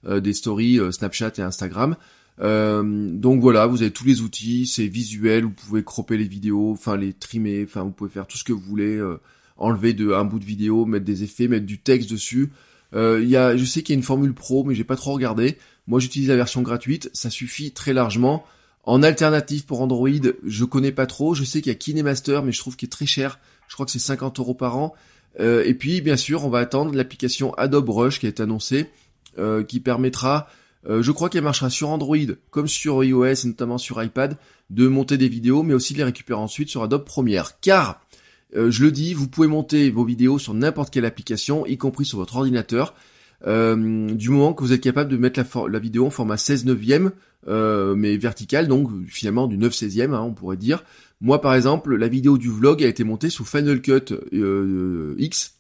des 0.08 0.34
stories 0.34 0.79
Snapchat 0.91 1.34
et 1.38 1.41
Instagram. 1.41 1.96
Euh, 2.39 3.10
donc 3.12 3.41
voilà, 3.41 3.67
vous 3.67 3.81
avez 3.81 3.91
tous 3.91 4.05
les 4.05 4.22
outils, 4.22 4.65
c'est 4.65 4.88
visuel, 4.88 5.43
vous 5.43 5.51
pouvez 5.51 5.84
cropper 5.84 6.17
les 6.17 6.27
vidéos, 6.27 6.72
enfin 6.72 6.98
les 6.98 7.13
trimer, 7.13 7.63
enfin 7.63 7.84
vous 7.84 7.91
pouvez 7.91 8.10
faire 8.10 8.25
tout 8.25 8.38
ce 8.38 8.43
que 8.43 8.53
vous 8.53 8.62
voulez, 8.62 8.96
euh, 8.96 9.20
enlever 9.58 9.93
de, 9.93 10.12
un 10.12 10.25
bout 10.25 10.39
de 10.39 10.46
vidéo, 10.46 10.86
mettre 10.86 11.05
des 11.05 11.24
effets, 11.24 11.48
mettre 11.48 11.65
du 11.65 11.79
texte 11.79 12.10
dessus. 12.10 12.51
Euh, 12.93 13.24
y 13.24 13.36
a, 13.36 13.55
je 13.55 13.63
sais 13.63 13.84
qu'il 13.84 13.93
y 13.93 13.98
a 13.98 14.00
une 14.00 14.03
formule 14.03 14.34
pro, 14.34 14.63
mais 14.63 14.75
j'ai 14.75 14.84
pas 14.84 14.96
trop 14.96 15.13
regardé. 15.13 15.58
Moi 15.91 16.00
j'utilise 16.00 16.29
la 16.29 16.36
version 16.36 16.63
gratuite, 16.63 17.12
ça 17.13 17.29
suffit 17.29 17.71
très 17.71 17.93
largement. 17.93 18.43
En 18.83 19.03
alternative 19.03 19.65
pour 19.65 19.81
Android, 19.81 20.10
je 20.43 20.65
connais 20.65 20.91
pas 20.91 21.05
trop. 21.05 21.36
Je 21.36 21.43
sais 21.43 21.62
qu'il 21.62 21.71
y 21.71 21.75
a 21.75 21.77
KineMaster, 21.77 22.41
mais 22.43 22.51
je 22.51 22.60
trouve 22.60 22.75
qu'il 22.75 22.88
est 22.88 22.89
très 22.89 23.05
cher. 23.05 23.39
Je 23.67 23.75
crois 23.75 23.86
que 23.86 23.91
c'est 23.91 24.00
50 24.00 24.39
euros 24.39 24.55
par 24.55 24.77
an. 24.77 24.95
et 25.39 25.75
puis 25.75 26.01
bien 26.01 26.17
sûr, 26.17 26.43
on 26.45 26.50
va 26.50 26.60
attendre 26.60 26.95
l'application 26.95 27.53
Adobe 27.53 27.89
Rush 27.89 28.19
qui 28.19 28.25
est 28.25 28.39
annoncée, 28.39 28.89
qui 29.67 29.79
permettra 29.79 30.48
euh, 30.89 31.03
je 31.03 31.12
crois 31.12 31.29
qu'elle 31.29 31.43
marchera 31.43 31.69
sur 31.69 31.89
Android 31.89 32.17
comme 32.50 32.67
sur 32.67 33.03
iOS 33.03 33.25
et 33.25 33.48
notamment 33.48 33.77
sur 33.77 34.01
iPad 34.01 34.38
de 34.69 34.88
monter 34.88 35.17
des 35.17 35.29
vidéos 35.29 35.63
mais 35.63 35.74
aussi 35.74 35.93
de 35.93 36.00
les 36.00 36.03
récupérer 36.03 36.39
ensuite 36.39 36.69
sur 36.69 36.83
Adobe 36.83 37.05
Premiere. 37.05 37.60
Car, 37.60 38.01
euh, 38.55 38.71
je 38.71 38.83
le 38.83 38.91
dis, 38.91 39.13
vous 39.13 39.27
pouvez 39.27 39.48
monter 39.48 39.91
vos 39.91 40.03
vidéos 40.03 40.39
sur 40.39 40.53
n'importe 40.53 40.91
quelle 40.91 41.05
application, 41.05 41.65
y 41.65 41.77
compris 41.77 42.05
sur 42.05 42.17
votre 42.17 42.38
ordinateur, 42.38 42.89
euh, 42.89 42.93
du 43.45 44.29
moment 44.29 44.53
que 44.53 44.63
vous 44.63 44.74
êtes 44.74 44.81
capable 44.81 45.10
de 45.10 45.17
mettre 45.17 45.41
la, 45.67 45.79
vidéo 45.79 46.05
en 46.05 46.10
format 46.10 46.38
16 46.38 46.65
neuvième, 46.65 47.12
mais 47.48 48.17
vertical, 48.17 48.67
donc 48.67 48.89
finalement 49.07 49.48
du 49.48 49.57
9 49.57 49.74
16e, 49.74 50.13
hein, 50.13 50.21
on 50.21 50.33
pourrait 50.33 50.57
dire. 50.57 50.83
Moi 51.21 51.41
par 51.41 51.55
exemple, 51.55 51.95
la 51.95 52.07
vidéo 52.07 52.38
du 52.38 52.50
vlog 52.50 52.83
a 52.83 52.88
été 52.88 53.03
montée 53.03 53.29
sous 53.29 53.45
Final 53.45 53.81
Cut 53.81 54.13
X. 55.17 55.55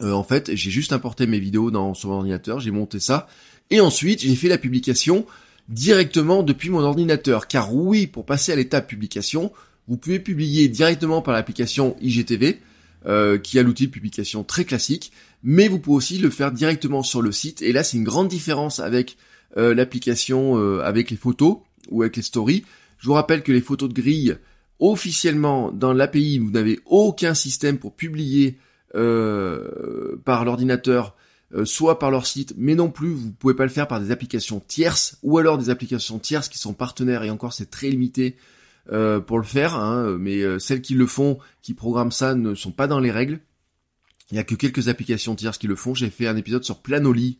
en 0.00 0.24
fait, 0.24 0.54
j'ai 0.54 0.70
juste 0.70 0.92
importé 0.92 1.26
mes 1.26 1.40
vidéos 1.40 1.70
dans 1.70 1.94
sur 1.94 2.10
mon 2.10 2.16
ordinateur, 2.16 2.60
j'ai 2.60 2.70
monté 2.70 3.00
ça, 3.00 3.26
et 3.70 3.80
ensuite, 3.80 4.20
j'ai 4.20 4.34
fait 4.36 4.48
la 4.48 4.58
publication 4.58 5.26
directement 5.68 6.42
depuis 6.42 6.70
mon 6.70 6.80
ordinateur. 6.80 7.48
Car 7.48 7.74
oui, 7.74 8.06
pour 8.06 8.26
passer 8.26 8.52
à 8.52 8.56
l'étape 8.56 8.86
publication, 8.86 9.52
vous 9.88 9.96
pouvez 9.96 10.18
publier 10.18 10.68
directement 10.68 11.22
par 11.22 11.34
l'application 11.34 11.96
IGTV, 12.00 12.60
euh, 13.06 13.38
qui 13.38 13.58
a 13.58 13.62
l'outil 13.62 13.86
de 13.86 13.92
publication 13.92 14.44
très 14.44 14.64
classique, 14.64 15.12
mais 15.44 15.68
vous 15.68 15.78
pouvez 15.78 15.98
aussi 15.98 16.18
le 16.18 16.30
faire 16.30 16.50
directement 16.50 17.04
sur 17.04 17.22
le 17.22 17.30
site. 17.30 17.62
Et 17.62 17.72
là, 17.72 17.84
c'est 17.84 17.96
une 17.96 18.04
grande 18.04 18.28
différence 18.28 18.80
avec 18.80 19.16
euh, 19.56 19.74
l'application 19.74 20.58
euh, 20.58 20.80
avec 20.82 21.10
les 21.10 21.16
photos 21.16 21.58
ou 21.90 22.02
avec 22.02 22.16
les 22.16 22.22
stories. 22.22 22.64
Je 22.98 23.06
vous 23.06 23.12
rappelle 23.14 23.44
que 23.44 23.52
les 23.52 23.60
photos 23.60 23.88
de 23.88 23.94
grille, 23.94 24.36
officiellement 24.80 25.70
dans 25.70 25.92
l'API, 25.92 26.38
vous 26.38 26.50
n'avez 26.50 26.80
aucun 26.86 27.34
système 27.34 27.78
pour 27.78 27.94
publier 27.94 28.58
par 30.24 30.44
l'ordinateur 30.44 31.16
euh, 31.54 31.64
soit 31.64 32.00
par 32.00 32.10
leur 32.10 32.26
site, 32.26 32.54
mais 32.56 32.74
non 32.74 32.90
plus, 32.90 33.10
vous 33.10 33.30
pouvez 33.30 33.54
pas 33.54 33.62
le 33.62 33.70
faire 33.70 33.86
par 33.86 34.00
des 34.00 34.10
applications 34.10 34.60
tierces, 34.66 35.18
ou 35.22 35.38
alors 35.38 35.56
des 35.56 35.70
applications 35.70 36.18
tierces 36.18 36.48
qui 36.48 36.58
sont 36.58 36.72
partenaires, 36.72 37.22
et 37.22 37.30
encore 37.30 37.52
c'est 37.52 37.70
très 37.70 37.90
limité 37.90 38.34
euh, 38.90 39.20
pour 39.20 39.38
le 39.38 39.44
faire, 39.44 39.76
hein, 39.76 40.16
mais 40.18 40.42
euh, 40.42 40.58
celles 40.58 40.80
qui 40.80 40.94
le 40.94 41.06
font, 41.06 41.38
qui 41.62 41.72
programment 41.72 42.10
ça, 42.10 42.34
ne 42.34 42.56
sont 42.56 42.72
pas 42.72 42.88
dans 42.88 42.98
les 42.98 43.12
règles. 43.12 43.38
Il 44.34 44.36
y 44.36 44.40
a 44.40 44.44
que 44.44 44.56
quelques 44.56 44.88
applications 44.88 45.36
tierces 45.36 45.58
qui 45.58 45.68
le 45.68 45.76
font. 45.76 45.94
J'ai 45.94 46.10
fait 46.10 46.26
un 46.26 46.36
épisode 46.36 46.64
sur 46.64 46.80
Planoly 46.80 47.38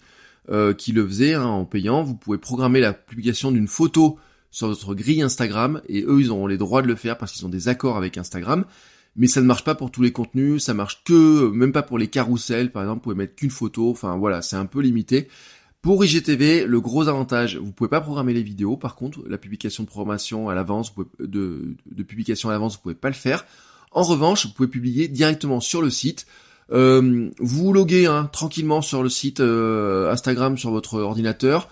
qui 0.79 0.93
le 0.93 1.07
faisait 1.07 1.35
hein, 1.35 1.45
en 1.45 1.65
payant. 1.65 2.05
Vous 2.05 2.15
pouvez 2.15 2.39
programmer 2.39 2.79
la 2.79 2.93
publication 2.93 3.51
d'une 3.51 3.67
photo 3.67 4.19
sur 4.53 4.69
votre 4.69 4.95
grille 4.95 5.21
Instagram, 5.21 5.83
et 5.89 6.05
eux, 6.05 6.21
ils 6.21 6.31
auront 6.31 6.47
les 6.47 6.57
droits 6.57 6.83
de 6.83 6.87
le 6.87 6.95
faire 6.95 7.19
parce 7.19 7.33
qu'ils 7.33 7.45
ont 7.45 7.49
des 7.49 7.67
accords 7.67 7.97
avec 7.97 8.17
Instagram 8.17 8.65
mais 9.17 9.27
ça 9.27 9.41
ne 9.41 9.47
marche 9.47 9.65
pas 9.65 9.75
pour 9.75 9.91
tous 9.91 10.03
les 10.03 10.13
contenus, 10.13 10.65
ça 10.65 10.75
marche 10.75 11.03
que, 11.05 11.49
même 11.51 11.73
pas 11.73 11.83
pour 11.83 11.99
les 11.99 12.09
carousels, 12.09 12.73
par 12.73 12.83
exemple, 12.83 12.99
vous 12.99 13.03
pouvez 13.03 13.15
mettre 13.15 13.37
qu'une 13.37 13.51
photo, 13.51 13.91
enfin 13.91 14.17
voilà, 14.17 14.43
c'est 14.43 14.57
un 14.57 14.67
peu 14.67 14.81
limité. 14.81 15.29
Pour 15.83 16.05
IGTV, 16.05 16.67
le 16.67 16.81
gros 16.81 17.09
avantage, 17.09 17.57
vous 17.57 17.71
pouvez 17.71 17.91
pas 17.91 18.01
programmer 18.01 18.33
les 18.33 18.43
vidéos, 18.43 18.77
par 18.77 18.97
contre, 18.97 19.21
la 19.29 19.39
publication 19.39 19.85
de 19.85 19.89
programmation 19.89 20.49
à 20.49 20.55
l'avance, 20.55 20.93
de, 21.21 21.77
de 21.91 22.03
publication 22.03 22.49
à 22.49 22.53
l'avance, 22.53 22.77
vous 22.77 22.83
pouvez 22.83 22.95
pas 22.95 23.09
le 23.09 23.15
faire. 23.15 23.45
En 23.93 24.03
revanche, 24.03 24.47
vous 24.47 24.53
pouvez 24.53 24.69
publier 24.69 25.07
directement 25.07 25.61
sur 25.61 25.81
le 25.81 25.91
site. 25.91 26.27
Euh, 26.73 27.31
vous 27.39 27.73
loguez 27.73 28.07
hein, 28.07 28.29
tranquillement 28.33 28.83
sur 28.83 29.03
le 29.03 29.09
site 29.09 29.41
euh, 29.41 30.11
Instagram 30.11 30.57
sur 30.57 30.71
votre 30.71 31.01
ordinateur. 31.01 31.69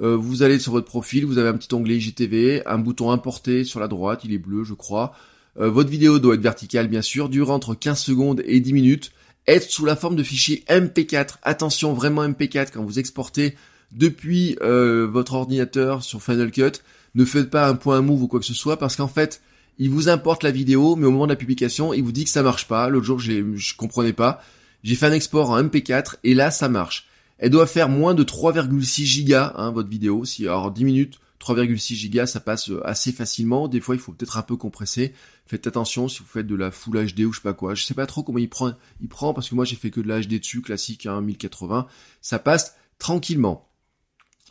Euh, 0.00 0.16
vous 0.16 0.42
allez 0.42 0.58
sur 0.58 0.72
votre 0.72 0.86
profil, 0.86 1.24
vous 1.24 1.38
avez 1.38 1.48
un 1.48 1.56
petit 1.56 1.74
onglet 1.74 1.96
IGTV, 1.96 2.66
un 2.66 2.78
bouton 2.78 3.10
importer 3.10 3.64
sur 3.64 3.80
la 3.80 3.88
droite, 3.88 4.20
il 4.24 4.32
est 4.32 4.38
bleu 4.38 4.62
je 4.64 4.74
crois. 4.74 5.14
Euh, 5.58 5.70
votre 5.70 5.88
vidéo 5.88 6.18
doit 6.18 6.34
être 6.34 6.42
verticale 6.42 6.88
bien 6.88 7.02
sûr, 7.02 7.28
durer 7.28 7.52
entre 7.52 7.74
15 7.74 7.98
secondes 7.98 8.42
et 8.44 8.60
10 8.60 8.72
minutes, 8.74 9.12
être 9.46 9.70
sous 9.70 9.86
la 9.86 9.96
forme 9.96 10.16
de 10.16 10.22
fichier 10.22 10.64
MP4. 10.68 11.36
Attention, 11.42 11.94
vraiment 11.94 12.26
MP4 12.26 12.68
quand 12.72 12.84
vous 12.84 12.98
exportez 12.98 13.56
depuis 13.92 14.56
euh, 14.60 15.08
votre 15.10 15.34
ordinateur 15.34 16.02
sur 16.02 16.22
Final 16.22 16.50
Cut. 16.50 16.72
Ne 17.14 17.24
faites 17.24 17.48
pas 17.48 17.68
un 17.68 17.74
point 17.74 18.02
move 18.02 18.24
ou 18.24 18.28
quoi 18.28 18.40
que 18.40 18.46
ce 18.46 18.54
soit 18.54 18.78
parce 18.78 18.96
qu'en 18.96 19.08
fait, 19.08 19.40
il 19.78 19.90
vous 19.90 20.08
importe 20.08 20.42
la 20.42 20.50
vidéo, 20.50 20.96
mais 20.96 21.06
au 21.06 21.10
moment 21.10 21.26
de 21.26 21.32
la 21.32 21.36
publication, 21.36 21.92
il 21.92 22.02
vous 22.02 22.12
dit 22.12 22.24
que 22.24 22.30
ça 22.30 22.42
marche 22.42 22.66
pas. 22.66 22.88
L'autre 22.88 23.06
jour, 23.06 23.18
je 23.18 23.76
comprenais 23.76 24.12
pas. 24.12 24.42
J'ai 24.82 24.94
fait 24.94 25.06
un 25.06 25.12
export 25.12 25.50
en 25.50 25.62
MP4 25.62 26.16
et 26.24 26.34
là, 26.34 26.50
ça 26.50 26.68
marche. 26.68 27.08
Elle 27.38 27.50
doit 27.50 27.66
faire 27.66 27.88
moins 27.88 28.14
de 28.14 28.24
3,6 28.24 29.04
gigas, 29.04 29.52
hein, 29.56 29.70
votre 29.70 29.88
vidéo. 29.88 30.24
Si 30.24 30.44
alors 30.44 30.70
10 30.70 30.84
minutes, 30.84 31.18
3,6 31.40 31.94
gigas, 31.94 32.26
ça 32.26 32.40
passe 32.40 32.70
euh, 32.70 32.86
assez 32.86 33.12
facilement. 33.12 33.68
Des 33.68 33.80
fois, 33.80 33.94
il 33.94 34.00
faut 34.00 34.12
peut-être 34.12 34.38
un 34.38 34.42
peu 34.42 34.56
compresser. 34.56 35.12
Faites 35.46 35.66
attention 35.66 36.08
si 36.08 36.20
vous 36.20 36.26
faites 36.26 36.46
de 36.46 36.54
la 36.54 36.70
Full 36.70 37.12
HD 37.12 37.20
ou 37.20 37.32
je 37.32 37.38
sais 37.38 37.42
pas 37.42 37.52
quoi. 37.52 37.74
Je 37.74 37.84
sais 37.84 37.94
pas 37.94 38.06
trop 38.06 38.22
comment 38.22 38.38
il 38.38 38.48
prend, 38.48 38.72
il 39.00 39.08
prend 39.08 39.34
parce 39.34 39.48
que 39.48 39.54
moi 39.54 39.64
j'ai 39.64 39.76
fait 39.76 39.90
que 39.90 40.00
de 40.00 40.08
la 40.08 40.20
HD 40.20 40.40
dessus, 40.40 40.62
classique, 40.62 41.06
hein, 41.06 41.20
1080. 41.20 41.86
Ça 42.20 42.38
passe 42.38 42.74
tranquillement. 42.98 43.68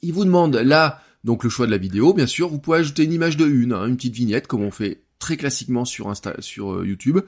Il 0.01 0.13
vous 0.13 0.25
demande 0.25 0.55
là, 0.55 1.01
donc 1.23 1.43
le 1.43 1.49
choix 1.49 1.65
de 1.65 1.71
la 1.71 1.77
vidéo, 1.77 2.13
bien 2.13 2.27
sûr. 2.27 2.49
Vous 2.49 2.59
pouvez 2.59 2.77
ajouter 2.77 3.03
une 3.03 3.13
image 3.13 3.35
de 3.35 3.45
une, 3.45 3.73
hein, 3.73 3.87
une 3.87 3.97
petite 3.97 4.15
vignette 4.15 4.47
comme 4.47 4.61
on 4.61 4.71
fait 4.71 5.04
très 5.19 5.37
classiquement 5.37 5.85
sur 5.85 6.09
Insta, 6.09 6.35
sur 6.39 6.73
euh, 6.73 6.85
YouTube. 6.85 7.19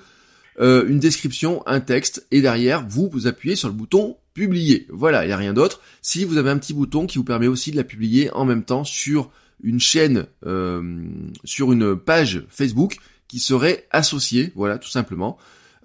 Euh, 0.60 0.88
une 0.88 1.00
description, 1.00 1.62
un 1.67 1.79
texte, 1.79 2.25
et 2.32 2.41
derrière, 2.41 2.88
vous, 2.88 3.10
vous 3.12 3.27
appuyez 3.27 3.56
sur 3.56 3.67
le 3.67 3.75
bouton 3.75 4.17
publier. 4.34 4.88
Voilà, 4.89 5.24
il 5.24 5.27
n'y 5.27 5.34
a 5.34 5.38
rien 5.38 5.53
d'autre. 5.53 5.82
Si 6.01 6.25
vous 6.25 6.38
avez 6.38 6.50
un 6.50 6.58
petit 6.58 6.74
bouton 6.74 7.06
qui 7.06 7.17
vous 7.17 7.24
permet 7.24 7.48
aussi 7.48 7.72
de 7.72 7.75
la 7.75 7.84
publier 7.84 8.32
en 8.32 8.46
même 8.46 8.63
temps 8.63 8.84
sur 8.84 9.29
une 9.62 9.79
chaîne, 9.79 10.25
euh, 10.46 11.06
sur 11.44 11.72
une 11.72 11.96
page 11.96 12.44
Facebook 12.50 12.98
qui 13.27 13.39
serait 13.39 13.88
associée, 13.91 14.51
voilà, 14.56 14.77
tout 14.77 14.89
simplement. 14.89 15.38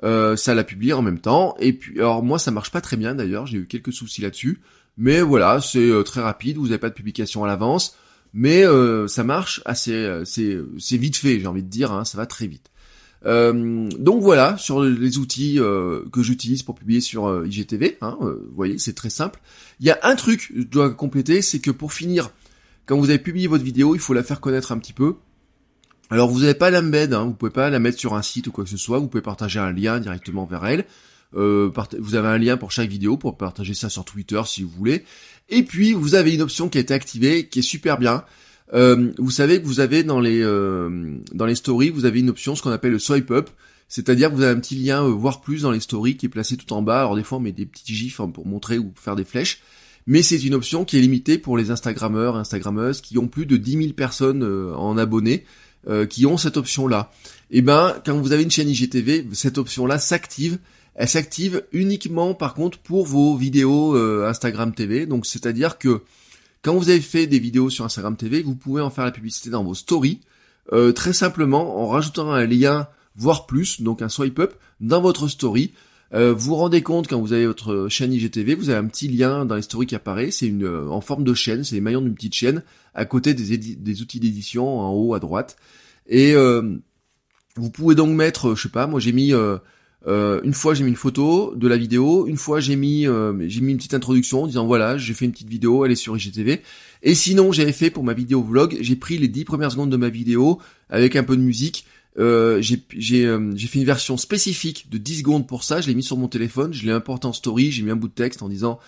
Ça 0.02 0.54
la 0.54 0.64
publie 0.64 0.92
en 0.92 1.00
même 1.00 1.20
temps. 1.20 1.54
Et 1.60 1.72
puis, 1.72 2.00
alors 2.00 2.24
moi, 2.24 2.40
ça 2.40 2.50
marche 2.50 2.72
pas 2.72 2.80
très 2.80 2.96
bien 2.96 3.14
d'ailleurs. 3.14 3.46
J'ai 3.46 3.58
eu 3.58 3.66
quelques 3.66 3.92
soucis 3.92 4.20
là-dessus. 4.20 4.60
Mais 4.96 5.20
voilà, 5.20 5.60
c'est 5.60 5.90
très 6.04 6.20
rapide. 6.20 6.56
Vous 6.56 6.66
n'avez 6.66 6.78
pas 6.78 6.88
de 6.88 6.94
publication 6.94 7.44
à 7.44 7.46
l'avance, 7.46 7.96
mais 8.34 8.64
ça 9.08 9.24
marche 9.24 9.62
assez. 9.64 10.22
c'est 10.24 10.58
c'est 10.78 10.96
vite 10.96 11.16
fait, 11.16 11.40
j'ai 11.40 11.46
envie 11.46 11.62
de 11.62 11.68
dire. 11.68 11.92
Hein, 11.92 12.04
ça 12.04 12.18
va 12.18 12.26
très 12.26 12.46
vite. 12.46 12.70
donc 13.24 14.22
voilà, 14.22 14.56
sur 14.58 14.82
les 14.82 15.18
outils 15.18 15.58
que 16.12 16.22
j'utilise 16.22 16.62
pour 16.62 16.74
publier 16.74 17.00
sur 17.00 17.44
IGTV, 17.46 17.98
hein, 18.00 18.16
vous 18.20 18.54
voyez, 18.54 18.78
c'est 18.78 18.94
très 18.94 19.10
simple. 19.10 19.40
Il 19.80 19.86
y 19.86 19.90
a 19.90 19.98
un 20.02 20.16
truc 20.16 20.48
que 20.48 20.60
je 20.62 20.66
dois 20.66 20.90
compléter, 20.94 21.42
c'est 21.42 21.60
que 21.60 21.70
pour 21.70 21.92
finir 21.92 22.30
quand 22.86 22.98
vous 22.98 23.10
avez 23.10 23.18
publié 23.18 23.46
votre 23.46 23.64
vidéo, 23.64 23.94
il 23.94 24.00
faut 24.00 24.14
la 24.14 24.22
faire 24.22 24.40
connaître 24.40 24.72
un 24.72 24.78
petit 24.78 24.92
peu. 24.92 25.16
Alors 26.10 26.28
vous 26.28 26.40
n'avez 26.40 26.54
pas 26.54 26.70
l'embed, 26.70 27.14
hein, 27.14 27.24
vous 27.24 27.32
pouvez 27.32 27.50
pas 27.50 27.70
la 27.70 27.78
mettre 27.78 27.98
sur 27.98 28.14
un 28.14 28.22
site 28.22 28.48
ou 28.48 28.52
quoi 28.52 28.64
que 28.64 28.70
ce 28.70 28.76
soit, 28.76 28.98
vous 28.98 29.08
pouvez 29.08 29.22
partager 29.22 29.58
un 29.60 29.72
lien 29.72 30.00
directement 30.00 30.44
vers 30.44 30.66
elle. 30.66 30.84
Euh, 31.34 31.70
vous 31.98 32.14
avez 32.14 32.28
un 32.28 32.38
lien 32.38 32.56
pour 32.56 32.72
chaque 32.72 32.88
vidéo 32.88 33.16
pour 33.16 33.36
partager 33.36 33.74
ça 33.74 33.88
sur 33.88 34.04
Twitter 34.04 34.40
si 34.46 34.62
vous 34.62 34.70
voulez. 34.70 35.04
Et 35.48 35.62
puis 35.62 35.92
vous 35.92 36.14
avez 36.14 36.34
une 36.34 36.42
option 36.42 36.68
qui 36.68 36.78
a 36.78 36.80
été 36.80 36.94
activée, 36.94 37.48
qui 37.48 37.60
est 37.60 37.62
super 37.62 37.98
bien. 37.98 38.24
Euh, 38.74 39.12
vous 39.18 39.30
savez 39.30 39.60
que 39.60 39.66
vous 39.66 39.80
avez 39.80 40.02
dans 40.02 40.20
les 40.20 40.42
euh, 40.42 41.18
dans 41.32 41.46
les 41.46 41.54
stories, 41.54 41.90
vous 41.90 42.04
avez 42.04 42.20
une 42.20 42.30
option 42.30 42.54
ce 42.54 42.62
qu'on 42.62 42.70
appelle 42.70 42.92
le 42.92 42.98
swipe 42.98 43.30
up, 43.30 43.50
c'est-à-dire 43.88 44.30
que 44.30 44.36
vous 44.36 44.42
avez 44.42 44.56
un 44.56 44.60
petit 44.60 44.76
lien 44.76 45.02
voir 45.02 45.40
plus 45.42 45.62
dans 45.62 45.70
les 45.70 45.80
stories 45.80 46.16
qui 46.16 46.26
est 46.26 46.30
placé 46.30 46.56
tout 46.56 46.72
en 46.72 46.80
bas. 46.80 47.00
Alors 47.00 47.16
des 47.16 47.22
fois 47.22 47.38
on 47.38 47.42
met 47.42 47.52
des 47.52 47.66
petits 47.66 47.94
gifs 47.94 48.20
hein, 48.20 48.30
pour 48.30 48.46
montrer 48.46 48.78
ou 48.78 48.92
faire 48.96 49.16
des 49.16 49.24
flèches 49.24 49.60
mais 50.06 50.22
c'est 50.22 50.42
une 50.42 50.54
option 50.54 50.84
qui 50.84 50.98
est 50.98 51.00
limitée 51.00 51.38
pour 51.38 51.56
les 51.56 51.70
Instagrammeurs, 51.70 52.36
Instagrammeuses 52.36 53.00
qui 53.00 53.18
ont 53.18 53.28
plus 53.28 53.46
de 53.46 53.56
10 53.56 53.78
000 53.78 53.92
personnes 53.92 54.42
euh, 54.42 54.74
en 54.74 54.98
abonnés, 54.98 55.44
euh, 55.88 56.06
qui 56.06 56.26
ont 56.26 56.36
cette 56.36 56.56
option-là. 56.56 57.12
Et 57.50 57.58
eh 57.58 57.62
ben, 57.62 57.94
quand 58.04 58.16
vous 58.18 58.32
avez 58.32 58.42
une 58.42 58.50
chaîne 58.50 58.68
IGTV, 58.68 59.26
cette 59.32 59.58
option-là 59.58 59.98
s'active. 59.98 60.58
Elle 60.94 61.08
s'active 61.08 61.64
uniquement 61.72 62.34
par 62.34 62.54
contre 62.54 62.78
pour 62.78 63.06
vos 63.06 63.36
vidéos 63.36 63.96
euh, 63.96 64.26
Instagram 64.28 64.74
TV. 64.74 65.06
Donc 65.06 65.26
c'est-à-dire 65.26 65.78
que 65.78 66.02
quand 66.62 66.74
vous 66.76 66.90
avez 66.90 67.00
fait 67.00 67.26
des 67.26 67.38
vidéos 67.38 67.70
sur 67.70 67.84
Instagram 67.84 68.16
TV, 68.16 68.42
vous 68.42 68.54
pouvez 68.54 68.82
en 68.82 68.90
faire 68.90 69.04
la 69.04 69.10
publicité 69.10 69.50
dans 69.50 69.64
vos 69.64 69.74
stories, 69.74 70.20
euh, 70.72 70.92
très 70.92 71.12
simplement 71.12 71.82
en 71.82 71.88
rajoutant 71.88 72.30
un 72.30 72.46
lien, 72.46 72.88
voire 73.16 73.46
plus, 73.46 73.80
donc 73.80 74.00
un 74.02 74.08
swipe 74.08 74.38
up, 74.38 74.54
dans 74.80 75.00
votre 75.00 75.28
story. 75.28 75.72
Euh, 76.14 76.34
vous 76.34 76.50
vous 76.50 76.56
rendez 76.56 76.82
compte 76.82 77.08
quand 77.08 77.18
vous 77.18 77.32
avez 77.32 77.46
votre 77.46 77.88
chaîne 77.88 78.12
IGTV, 78.12 78.54
vous 78.54 78.68
avez 78.68 78.78
un 78.78 78.86
petit 78.86 79.08
lien 79.08 79.46
dans 79.46 79.56
les 79.56 79.62
stories 79.62 79.86
qui 79.86 79.94
apparaît, 79.94 80.30
c'est 80.30 80.46
une 80.46 80.66
en 80.66 81.00
forme 81.00 81.24
de 81.24 81.32
chaîne, 81.32 81.64
c'est 81.64 81.74
les 81.74 81.80
maillons 81.80 82.02
d'une 82.02 82.14
petite 82.14 82.34
chaîne 82.34 82.62
à 82.94 83.06
côté 83.06 83.32
des, 83.32 84.02
outils 84.02 84.20
d'édition 84.20 84.78
en 84.78 84.92
haut 84.92 85.14
à 85.14 85.20
droite. 85.20 85.56
Et 86.06 86.34
vous 87.56 87.70
pouvez 87.70 87.94
donc 87.94 88.14
mettre, 88.14 88.54
je 88.54 88.62
sais 88.64 88.68
pas, 88.68 88.86
moi 88.86 89.00
j'ai 89.00 89.12
mis 89.12 89.32
euh, 90.06 90.40
une 90.42 90.54
fois 90.54 90.74
j'ai 90.74 90.82
mis 90.82 90.90
une 90.90 90.96
photo 90.96 91.54
de 91.54 91.68
la 91.68 91.76
vidéo, 91.76 92.26
une 92.26 92.36
fois 92.36 92.58
j'ai 92.58 92.74
mis 92.74 93.06
euh, 93.06 93.32
j'ai 93.48 93.60
mis 93.60 93.72
une 93.72 93.78
petite 93.78 93.94
introduction 93.94 94.42
en 94.42 94.46
disant 94.46 94.66
voilà 94.66 94.98
j'ai 94.98 95.14
fait 95.14 95.24
une 95.24 95.32
petite 95.32 95.48
vidéo, 95.48 95.84
elle 95.84 95.92
est 95.92 95.96
sur 95.96 96.16
IGTV. 96.16 96.60
Et 97.02 97.14
sinon 97.14 97.52
j'avais 97.52 97.72
fait 97.72 97.90
pour 97.90 98.02
ma 98.02 98.12
vidéo 98.12 98.42
vlog, 98.42 98.76
j'ai 98.80 98.96
pris 98.96 99.18
les 99.18 99.28
10 99.28 99.44
premières 99.44 99.70
secondes 99.70 99.90
de 99.90 99.96
ma 99.96 100.08
vidéo 100.08 100.58
avec 100.88 101.14
un 101.14 101.22
peu 101.22 101.36
de 101.36 101.42
musique. 101.42 101.84
Euh, 102.18 102.60
j'ai 102.60 102.82
j'ai 102.96 103.26
euh, 103.26 103.52
j'ai 103.54 103.68
fait 103.68 103.78
une 103.78 103.86
version 103.86 104.16
spécifique 104.16 104.88
de 104.90 104.98
10 104.98 105.20
secondes 105.20 105.46
pour 105.46 105.62
ça, 105.62 105.80
je 105.80 105.86
l'ai 105.86 105.94
mis 105.94 106.02
sur 106.02 106.16
mon 106.16 106.28
téléphone, 106.28 106.74
je 106.74 106.84
l'ai 106.84 106.92
importé 106.92 107.26
en 107.26 107.32
story, 107.32 107.70
j'ai 107.70 107.82
mis 107.82 107.90
un 107.90 107.96
bout 107.96 108.08
de 108.08 108.14
texte 108.14 108.42
en 108.42 108.48
disant 108.48 108.78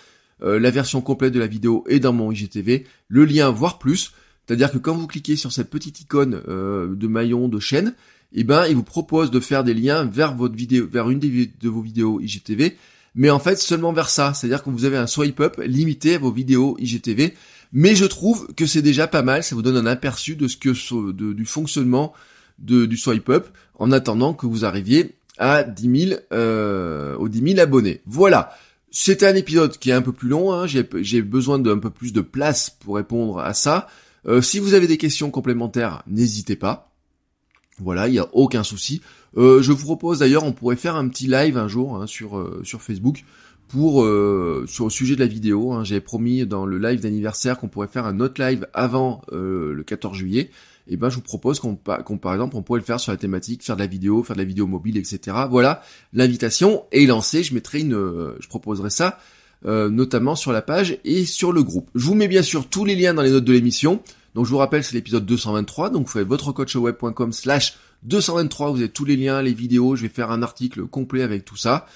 la 0.41 0.71
version 0.71 1.01
complète 1.01 1.33
de 1.33 1.39
la 1.39 1.47
vidéo 1.47 1.85
est 1.89 2.01
dans 2.01 2.13
mon 2.13 2.31
IGTV, 2.31 2.85
le 3.09 3.25
lien 3.25 3.51
voire 3.51 3.79
plus. 3.79 4.13
C'est-à-dire 4.45 4.71
que 4.71 4.77
quand 4.77 4.95
vous 4.95 5.07
cliquez 5.07 5.37
sur 5.37 5.53
cette 5.53 5.71
petite 5.71 6.03
icône 6.03 6.43
de 6.47 7.07
maillon 7.07 7.49
de 7.49 7.59
chaîne, 7.59 7.95
eh 8.35 8.45
ben, 8.45 8.67
il 8.67 8.75
vous 8.75 8.83
propose 8.83 9.31
de 9.31 9.41
faire 9.41 9.65
des 9.65 9.75
liens 9.75 10.05
vers 10.05 10.35
votre 10.35 10.55
vidéo, 10.55 10.87
vers 10.91 11.09
une 11.09 11.21
de 11.21 11.69
vos 11.69 11.81
vidéos 11.81 12.21
IGTV, 12.21 12.77
mais 13.15 13.31
en 13.31 13.39
fait 13.39 13.57
seulement 13.57 13.93
vers 13.93 14.11
ça. 14.11 14.35
C'est-à-dire 14.35 14.63
que 14.63 14.71
vous 14.71 14.85
avez 14.85 14.97
un 14.97 15.07
swipe 15.07 15.41
up 15.41 15.61
limité 15.65 16.17
à 16.17 16.19
vos 16.19 16.33
vidéos 16.33 16.77
IGTV. 16.81 17.35
Mais 17.73 17.97
je 17.97 18.05
trouve 18.05 18.53
que 18.55 18.67
c'est 18.67 18.83
déjà 18.83 19.07
pas 19.07 19.23
mal. 19.23 19.43
Ça 19.43 19.55
vous 19.55 19.63
donne 19.63 19.77
un 19.77 19.87
aperçu 19.87 20.37
de 20.37 20.49
ce 20.49 20.57
que 20.57 21.13
du 21.13 21.45
fonctionnement 21.45 22.13
du 22.59 22.97
swipe 22.97 23.29
up 23.31 23.49
en 23.75 23.91
attendant 23.93 24.33
que 24.33 24.47
vous 24.47 24.65
arriviez 24.65 25.17
à 25.39 25.65
10 25.65 26.07
000, 26.09 26.21
euh, 26.33 27.17
aux 27.17 27.29
10 27.29 27.55
000 27.55 27.61
abonnés. 27.61 28.01
Voilà. 28.07 28.57
C'était 28.91 29.27
un 29.27 29.35
épisode 29.35 29.77
qui 29.79 29.91
est 29.91 29.95
un 29.95 30.03
peu 30.03 30.13
plus 30.13 30.29
long. 30.29 30.53
Hein. 30.53 30.67
J'ai 30.67 31.23
besoin 31.23 31.59
d'un 31.59 31.79
peu 31.79 31.91
plus 31.91 32.13
de 32.13 32.21
place 32.21 32.71
pour 32.71 32.95
répondre 32.95 33.41
à 33.41 33.55
ça. 33.55 33.89
Euh, 34.27 34.41
si 34.41 34.61
vous 34.61 34.75
avez 34.75 34.87
des 34.87 34.97
questions 34.97 35.33
complémentaires, 35.33 36.05
n'hésitez 36.07 36.55
pas. 36.57 36.94
Voilà, 37.79 38.09
il 38.09 38.13
n'y 38.13 38.19
a 38.19 38.29
aucun 38.33 38.63
souci. 38.63 39.01
Euh, 39.37 39.63
je 39.63 39.73
vous 39.73 39.85
propose 39.85 40.21
d'ailleurs, 40.21 40.45
on 40.45 40.53
pourrait 40.53 40.77
faire 40.77 40.97
un 40.97 41.09
petit 41.09 41.27
live 41.27 41.57
un 41.59 41.69
jour 41.69 41.97
hein, 41.97 42.07
sur 42.07 42.39
euh, 42.39 42.61
sur 42.63 42.83
Facebook 42.83 43.25
pour 43.67 44.05
euh, 44.05 44.65
sur 44.69 44.85
le 44.85 44.91
sujet 44.91 45.17
de 45.17 45.21
la 45.21 45.27
vidéo. 45.27 45.73
Hein. 45.73 45.83
J'avais 45.83 46.01
promis 46.01 46.47
dans 46.47 46.67
le 46.67 46.79
live 46.79 47.01
d'anniversaire 47.01 47.59
qu'on 47.59 47.69
pourrait 47.69 47.89
faire 47.89 48.07
un 48.07 48.21
autre 48.21 48.41
live 48.41 48.69
avant 48.75 49.23
le 49.33 49.83
14 49.85 50.17
juillet. 50.17 50.51
Et 50.87 50.95
eh 50.95 50.97
ben, 50.99 51.09
je 51.09 51.15
vous 51.15 51.23
propose 51.23 51.61
qu'on 51.61 51.77
qu'on 51.77 52.19
par 52.19 52.35
exemple 52.35 52.57
on 52.57 52.63
pourrait 52.63 52.81
le 52.81 52.85
faire 52.85 53.01
sur 53.01 53.11
la 53.11 53.17
thématique, 53.17 53.65
faire 53.65 53.75
de 53.75 53.81
la 53.81 53.87
vidéo, 53.87 54.23
faire 54.23 54.37
de 54.37 54.43
la 54.43 54.47
vidéo 54.47 54.67
mobile, 54.67 54.99
etc. 54.99 55.37
Voilà, 55.51 55.83
l'invitation 56.13 56.85
est 56.93 57.07
lancée. 57.07 57.43
Je 57.43 57.55
mettrai 57.55 57.81
une, 57.81 58.35
je 58.39 58.49
proposerai 58.49 58.91
ça 58.91 59.19
notamment 59.65 60.37
sur 60.37 60.53
la 60.53 60.61
page 60.61 60.99
et 61.05 61.25
sur 61.25 61.51
le 61.51 61.63
groupe. 61.63 61.91
Je 61.95 62.05
vous 62.05 62.15
mets 62.15 62.29
bien 62.29 62.43
sûr 62.43 62.69
tous 62.69 62.85
les 62.85 62.95
liens 62.95 63.15
dans 63.15 63.23
les 63.23 63.31
notes 63.31 63.45
de 63.45 63.53
l'émission. 63.53 64.03
Donc 64.35 64.47
je 64.47 64.51
vous 64.51 64.59
rappelle, 64.59 64.83
c'est 64.83 64.95
l'épisode 64.95 65.27
223, 65.27 65.91
donc 65.91 66.07
vous 66.07 66.13
faites 66.13 66.27
votrecoachweb.com 66.27 67.33
slash 67.33 67.77
223, 68.03 68.71
vous 68.71 68.79
avez 68.79 68.89
tous 68.89 69.05
les 69.05 69.17
liens, 69.17 69.41
les 69.43 69.55
vidéos, 69.55 69.97
je 69.97 70.03
vais 70.03 70.09
faire 70.09 70.31
un 70.31 70.43
article 70.43 70.87
complet 70.87 71.23
avec 71.23 71.45
tout 71.45 71.57
ça. 71.57 71.87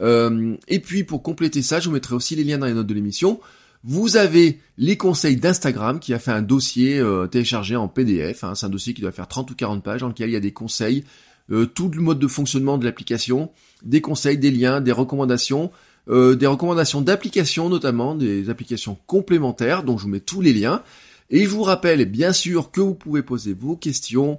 Euh, 0.00 0.54
et 0.68 0.80
puis 0.80 1.04
pour 1.04 1.22
compléter 1.22 1.62
ça, 1.62 1.80
je 1.80 1.88
vous 1.88 1.94
mettrai 1.94 2.14
aussi 2.14 2.36
les 2.36 2.44
liens 2.44 2.58
dans 2.58 2.66
les 2.66 2.74
notes 2.74 2.86
de 2.86 2.94
l'émission. 2.94 3.40
Vous 3.84 4.16
avez 4.16 4.60
les 4.76 4.96
conseils 4.96 5.36
d'Instagram 5.36 6.00
qui 6.00 6.12
a 6.12 6.18
fait 6.18 6.32
un 6.32 6.42
dossier 6.42 6.98
euh, 6.98 7.26
téléchargé 7.26 7.76
en 7.76 7.88
PDF. 7.88 8.44
Hein. 8.44 8.54
c'est 8.54 8.66
un 8.66 8.70
dossier 8.70 8.94
qui 8.94 9.02
doit 9.02 9.12
faire 9.12 9.28
30 9.28 9.50
ou 9.50 9.54
40 9.54 9.82
pages 9.82 10.00
dans 10.00 10.08
lequel 10.08 10.30
il 10.30 10.32
y 10.32 10.36
a 10.36 10.40
des 10.40 10.52
conseils, 10.52 11.04
euh, 11.50 11.66
tout 11.66 11.88
le 11.88 12.00
mode 12.00 12.18
de 12.18 12.26
fonctionnement 12.26 12.78
de 12.78 12.84
l'application, 12.84 13.50
des 13.84 14.00
conseils, 14.00 14.38
des 14.38 14.50
liens, 14.50 14.80
des 14.80 14.92
recommandations, 14.92 15.70
des 16.10 16.46
recommandations 16.46 17.02
d'applications 17.02 17.68
notamment, 17.68 18.14
des 18.14 18.48
applications 18.48 18.96
complémentaires 19.06 19.82
dont 19.82 19.98
je 19.98 20.04
vous 20.04 20.08
mets 20.08 20.20
tous 20.20 20.40
les 20.40 20.54
liens. 20.54 20.82
Et 21.30 21.44
je 21.44 21.48
vous 21.50 21.62
rappelle 21.62 22.04
bien 22.06 22.32
sûr 22.32 22.70
que 22.70 22.80
vous 22.80 22.94
pouvez 22.94 23.22
poser 23.22 23.52
vos 23.52 23.76
questions 23.76 24.38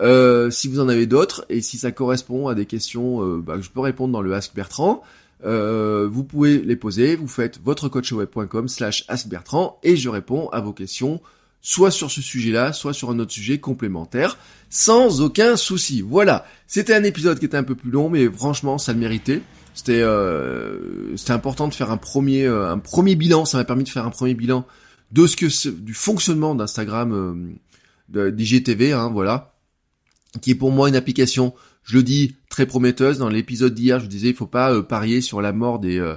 euh, 0.00 0.50
si 0.50 0.68
vous 0.68 0.78
en 0.78 0.88
avez 0.88 1.06
d'autres 1.06 1.44
et 1.48 1.60
si 1.60 1.78
ça 1.78 1.90
correspond 1.90 2.46
à 2.46 2.54
des 2.54 2.66
questions 2.66 3.24
euh, 3.24 3.40
bah, 3.40 3.56
que 3.56 3.62
je 3.62 3.70
peux 3.70 3.80
répondre 3.80 4.12
dans 4.12 4.20
le 4.20 4.32
Ask 4.32 4.54
Bertrand. 4.54 5.02
Euh, 5.44 6.08
vous 6.10 6.24
pouvez 6.24 6.58
les 6.58 6.76
poser, 6.76 7.16
vous 7.16 7.28
faites 7.28 7.60
votrecoachweb.com 7.62 8.68
slash 8.68 9.04
askbertrand 9.08 9.78
et 9.82 9.96
je 9.96 10.08
réponds 10.08 10.48
à 10.50 10.60
vos 10.60 10.72
questions 10.72 11.20
soit 11.60 11.90
sur 11.90 12.10
ce 12.10 12.22
sujet-là, 12.22 12.72
soit 12.72 12.92
sur 12.92 13.10
un 13.10 13.18
autre 13.18 13.32
sujet 13.32 13.58
complémentaire, 13.58 14.38
sans 14.70 15.20
aucun 15.20 15.56
souci. 15.56 16.02
Voilà, 16.02 16.46
c'était 16.68 16.94
un 16.94 17.02
épisode 17.02 17.40
qui 17.40 17.46
était 17.46 17.56
un 17.56 17.64
peu 17.64 17.74
plus 17.74 17.90
long, 17.90 18.08
mais 18.08 18.30
franchement, 18.30 18.78
ça 18.78 18.92
le 18.92 19.00
méritait. 19.00 19.42
C'était 19.74 20.00
euh, 20.02 21.16
important 21.28 21.66
de 21.66 21.74
faire 21.74 21.90
un 21.90 21.96
premier 21.96 22.46
un 22.46 22.78
premier 22.78 23.16
bilan. 23.16 23.44
Ça 23.44 23.58
m'a 23.58 23.64
permis 23.64 23.84
de 23.84 23.88
faire 23.88 24.06
un 24.06 24.10
premier 24.10 24.34
bilan 24.34 24.66
de 25.12 25.26
ce 25.26 25.36
que 25.36 25.70
du 25.70 25.94
fonctionnement 25.94 26.54
d'Instagram, 26.54 27.56
euh, 28.14 28.30
d'IGTV, 28.30 28.92
hein, 28.92 29.10
voilà, 29.10 29.54
qui 30.40 30.50
est 30.50 30.54
pour 30.54 30.70
moi 30.70 30.88
une 30.88 30.96
application, 30.96 31.54
je 31.84 31.96
le 31.96 32.02
dis, 32.02 32.36
très 32.48 32.66
prometteuse. 32.66 33.18
Dans 33.18 33.28
l'épisode 33.28 33.74
d'hier, 33.74 33.98
je 33.98 34.04
vous 34.04 34.10
disais, 34.10 34.28
il 34.28 34.34
faut 34.34 34.46
pas 34.46 34.72
euh, 34.72 34.82
parier 34.82 35.20
sur 35.20 35.40
la 35.40 35.52
mort 35.52 35.78
des 35.78 35.98
euh, 35.98 36.16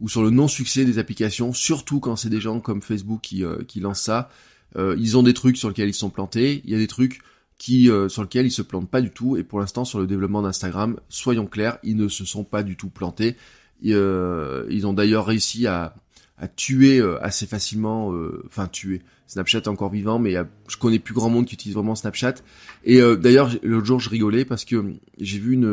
ou 0.00 0.08
sur 0.08 0.22
le 0.22 0.30
non-succès 0.30 0.84
des 0.84 0.98
applications, 0.98 1.52
surtout 1.52 1.98
quand 1.98 2.14
c'est 2.14 2.28
des 2.28 2.40
gens 2.40 2.60
comme 2.60 2.82
Facebook 2.82 3.20
qui, 3.20 3.44
euh, 3.44 3.64
qui 3.66 3.80
lancent 3.80 4.02
ça. 4.02 4.30
ils 4.76 5.16
ont 5.16 5.24
des 5.24 5.34
trucs 5.34 5.56
sur 5.56 5.68
lesquels 5.68 5.88
ils 5.88 5.94
sont 5.94 6.10
plantés, 6.10 6.62
il 6.64 6.70
y 6.70 6.74
a 6.74 6.78
des 6.78 6.86
trucs 6.86 7.20
qui 7.56 7.90
sur 8.08 8.22
lesquels 8.22 8.46
ils 8.46 8.52
se 8.52 8.62
plantent 8.62 8.88
pas 8.88 9.00
du 9.00 9.10
tout. 9.10 9.36
Et 9.36 9.42
pour 9.42 9.58
l'instant, 9.58 9.84
sur 9.84 9.98
le 9.98 10.06
développement 10.06 10.42
d'Instagram, 10.42 11.00
soyons 11.08 11.46
clairs, 11.46 11.78
ils 11.82 11.96
ne 11.96 12.06
se 12.06 12.24
sont 12.24 12.44
pas 12.44 12.62
du 12.62 12.76
tout 12.76 12.90
plantés. 12.90 13.34
ils 13.82 14.86
ont 14.86 14.92
d'ailleurs 14.92 15.26
réussi 15.26 15.66
à, 15.66 15.96
à 16.38 16.48
tuer 16.48 16.98
euh, 17.00 17.22
assez 17.22 17.46
facilement, 17.46 18.12
euh, 18.12 18.42
enfin 18.46 18.66
tuer. 18.66 19.02
Snapchat 19.26 19.58
est 19.58 19.68
encore 19.68 19.90
vivant, 19.90 20.18
mais 20.18 20.34
je 20.68 20.76
connais 20.78 20.98
plus 20.98 21.12
grand 21.12 21.28
monde 21.28 21.44
qui 21.44 21.54
utilise 21.54 21.74
vraiment 21.74 21.94
Snapchat. 21.94 22.36
Et 22.84 23.00
euh, 23.00 23.16
d'ailleurs, 23.16 23.50
l'autre 23.62 23.84
jour, 23.84 24.00
je 24.00 24.08
rigolais 24.08 24.46
parce 24.46 24.64
que 24.64 24.94
j'ai 25.20 25.38
vu 25.38 25.52
une, 25.52 25.64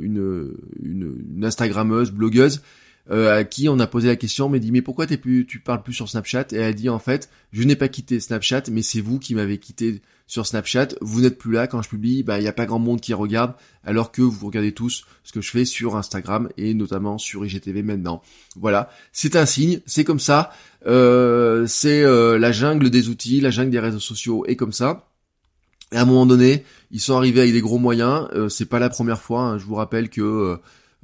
une, 0.00 0.54
une, 0.80 1.24
une 1.36 1.44
Instagrammeuse, 1.44 2.12
blogueuse, 2.12 2.62
euh, 3.10 3.38
à 3.38 3.44
qui 3.44 3.68
on 3.68 3.78
a 3.80 3.86
posé 3.86 4.08
la 4.08 4.16
question, 4.16 4.48
mais 4.48 4.60
dit 4.60 4.72
mais 4.72 4.82
pourquoi 4.82 5.06
t'es 5.06 5.18
plus, 5.18 5.46
tu 5.46 5.60
parles 5.60 5.82
plus 5.82 5.92
sur 5.92 6.08
Snapchat? 6.08 6.46
Et 6.52 6.56
elle 6.56 6.64
a 6.64 6.72
dit 6.72 6.88
en 6.88 6.98
fait, 6.98 7.28
je 7.52 7.62
n'ai 7.62 7.76
pas 7.76 7.88
quitté 7.88 8.18
Snapchat, 8.18 8.64
mais 8.70 8.82
c'est 8.82 9.00
vous 9.00 9.18
qui 9.18 9.34
m'avez 9.34 9.58
quitté 9.58 10.00
sur 10.26 10.46
Snapchat. 10.46 10.88
Vous 11.02 11.20
n'êtes 11.20 11.36
plus 11.36 11.52
là 11.52 11.66
quand 11.66 11.82
je 11.82 11.90
publie, 11.90 12.22
bah 12.22 12.38
il 12.38 12.44
y 12.44 12.48
a 12.48 12.52
pas 12.52 12.64
grand 12.64 12.78
monde 12.78 13.00
qui 13.00 13.12
regarde, 13.12 13.54
alors 13.84 14.10
que 14.10 14.22
vous 14.22 14.46
regardez 14.46 14.72
tous 14.72 15.04
ce 15.22 15.32
que 15.32 15.42
je 15.42 15.50
fais 15.50 15.66
sur 15.66 15.96
Instagram 15.96 16.48
et 16.56 16.72
notamment 16.72 17.18
sur 17.18 17.44
IGTV 17.44 17.82
maintenant. 17.82 18.22
Voilà, 18.56 18.88
c'est 19.12 19.36
un 19.36 19.44
signe, 19.44 19.80
c'est 19.84 20.04
comme 20.04 20.20
ça. 20.20 20.50
Euh, 20.86 21.66
c'est 21.66 22.02
euh, 22.02 22.38
la 22.38 22.52
jungle 22.52 22.88
des 22.88 23.10
outils, 23.10 23.40
la 23.40 23.50
jungle 23.50 23.70
des 23.70 23.80
réseaux 23.80 24.00
sociaux 24.00 24.46
est 24.46 24.56
comme 24.56 24.72
ça. 24.72 25.08
À 25.92 26.00
un 26.00 26.04
moment 26.06 26.24
donné, 26.24 26.64
ils 26.90 27.00
sont 27.00 27.16
arrivés 27.16 27.42
avec 27.42 27.52
des 27.52 27.60
gros 27.60 27.78
moyens. 27.78 28.28
C'est 28.48 28.64
pas 28.64 28.80
la 28.80 28.88
première 28.88 29.20
fois. 29.20 29.42
Hein. 29.42 29.58
Je 29.58 29.64
vous 29.64 29.76
rappelle 29.76 30.08
que 30.08 30.58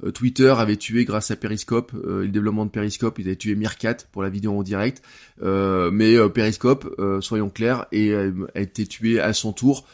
Twitter 0.09 0.53
avait 0.57 0.77
tué 0.77 1.05
grâce 1.05 1.29
à 1.31 1.35
Periscope, 1.35 1.91
euh, 1.93 2.23
le 2.23 2.29
développement 2.29 2.65
de 2.65 2.71
Periscope, 2.71 3.19
ils 3.19 3.27
avaient 3.27 3.35
tué 3.35 3.55
Meerkat 3.55 3.97
pour 4.11 4.23
la 4.23 4.29
vidéo 4.29 4.57
en 4.57 4.63
direct, 4.63 5.03
euh, 5.43 5.91
mais 5.91 6.17
Periscope, 6.29 6.89
soyons 7.21 7.49
clairs, 7.49 7.85
et, 7.91 8.13
a 8.13 8.59
été 8.59 8.87
tué 8.87 9.19
à 9.19 9.33
son 9.33 9.53
tour. 9.53 9.85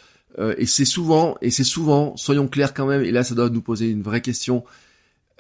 et 0.58 0.66
c'est 0.66 0.86
souvent, 0.86 1.38
et 1.42 1.52
c'est 1.52 1.64
souvent, 1.64 2.16
soyons 2.16 2.48
clairs 2.48 2.74
quand 2.74 2.86
même, 2.86 3.02
et 3.02 3.12
là 3.12 3.24
ça 3.24 3.36
doit 3.36 3.50
nous 3.50 3.62
poser 3.62 3.90
une 3.90 4.04
vraie 4.04 4.22
question 4.22 4.64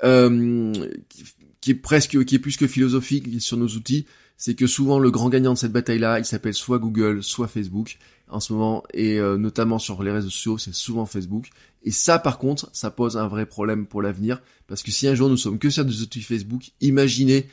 qui, 0.01 1.71
est 1.71 1.81
presque, 1.81 2.25
qui 2.25 2.35
est 2.35 2.39
plus 2.39 2.57
que 2.57 2.67
philosophique 2.67 3.41
sur 3.41 3.57
nos 3.57 3.67
outils, 3.67 4.05
c'est 4.37 4.55
que 4.55 4.67
souvent 4.67 4.99
le 4.99 5.11
grand 5.11 5.29
gagnant 5.29 5.53
de 5.53 5.57
cette 5.57 5.71
bataille-là, 5.71 6.19
il 6.19 6.25
s'appelle 6.25 6.53
soit 6.53 6.79
Google, 6.79 7.23
soit 7.23 7.47
Facebook 7.47 7.97
en 8.29 8.39
ce 8.39 8.53
moment, 8.53 8.83
et 8.93 9.19
notamment 9.19 9.79
sur 9.79 10.03
les 10.03 10.11
réseaux 10.11 10.29
sociaux, 10.29 10.57
c'est 10.57 10.73
souvent 10.73 11.05
Facebook. 11.05 11.49
Et 11.87 11.91
ça, 11.91 12.19
par 12.19 12.37
contre, 12.37 12.69
ça 12.73 12.91
pose 12.91 13.15
un 13.15 13.29
vrai 13.29 13.45
problème 13.45 13.85
pour 13.85 14.01
l'avenir, 14.01 14.41
parce 14.67 14.83
que 14.83 14.91
si 14.91 15.07
un 15.07 15.15
jour 15.15 15.29
nous 15.29 15.37
sommes 15.37 15.57
que 15.57 15.69
sur 15.69 15.85
des 15.85 16.01
outils 16.01 16.21
Facebook, 16.21 16.71
imaginez 16.81 17.47